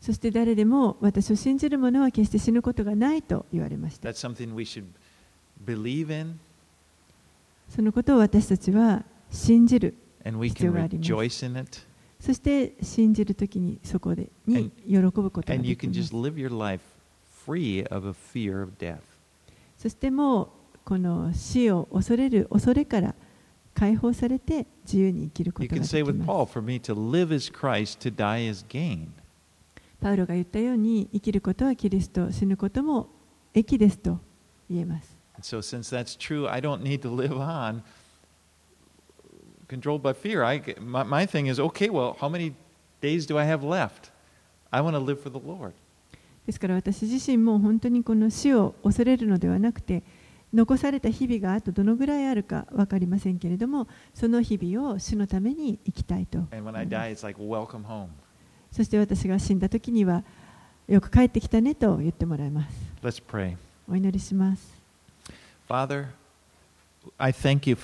[0.00, 4.12] そして誰でも私を信じる者は決して死ぬことがないと言われました。
[4.12, 4.28] そ
[7.82, 11.08] のことを私たちは信じる必要があります。
[12.20, 15.52] そして信じるときにそこで喜ぶこと。
[19.78, 20.48] そしてもう
[20.84, 23.14] この死を恐れる恐れから。
[23.76, 28.00] 解放されて自由に生きるこ You とが can で say き with ます Paul, for me to live is Christ,
[28.08, 29.08] to die is gain.
[30.00, 33.08] パウロが言ったように生きることはキリスト死ぬことも
[33.54, 34.18] 益ですと
[34.70, 37.82] 言えます And so, since that's true, I don't need to live on
[39.68, 40.44] controlled by fear.
[40.44, 42.54] I, my, my thing is, okay, well, how many
[43.00, 44.10] days do I have left?
[44.72, 45.72] I want to live for the Lord.
[46.46, 50.04] ですから私自身も本当にこの死を恐れるのではなくて
[50.56, 56.38] 残された日々があとどのぐらいあるか分かりませんけれども、その日々を主のために生きたいと。
[58.72, 60.24] そして私が死んだ時には、
[60.88, 62.74] よく帰ってきたねと言ってもらいます。
[63.86, 64.80] お祈りします。
[65.68, 66.06] Father,
[67.18, 67.76] I thank you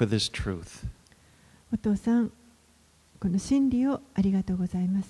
[1.70, 2.32] お父さん、
[3.20, 5.08] この真理をありがとうございます。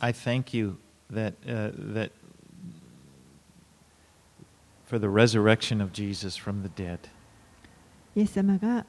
[8.15, 8.85] イエス様が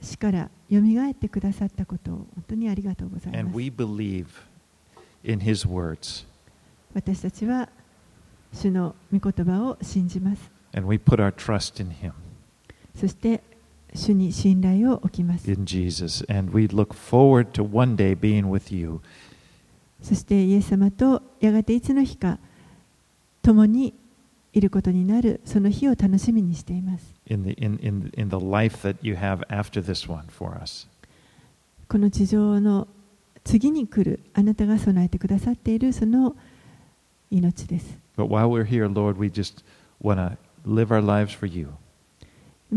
[0.00, 3.56] 死からよみがえってくださったことを本当にありがとうございます。
[6.94, 7.68] 私たちは
[8.52, 10.50] 主の御言葉を信じます。
[10.76, 12.12] And we put our trust in him.
[12.94, 13.42] そして
[13.94, 15.50] 主に信頼を置きます。
[15.50, 16.24] In Jesus.
[16.28, 19.00] And we look forward to one day being with you.
[20.02, 22.38] そしてイエス様とやがていつの日か
[23.42, 23.94] 共に
[24.54, 27.12] いることになるその日を楽しみにしています。
[31.88, 32.86] この地上の
[33.42, 36.36] 次に来るあなたが備えてくださっているその
[37.30, 37.98] 命です。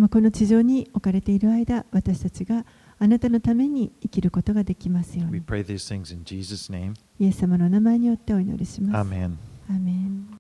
[0.10, 2.66] この地上に置かれている間、私たちが
[3.00, 5.44] あなたのために生きることができますように。
[7.20, 8.98] イエス様の名前によってお祈りします。
[8.98, 9.38] アメン。
[9.70, 10.38] アメン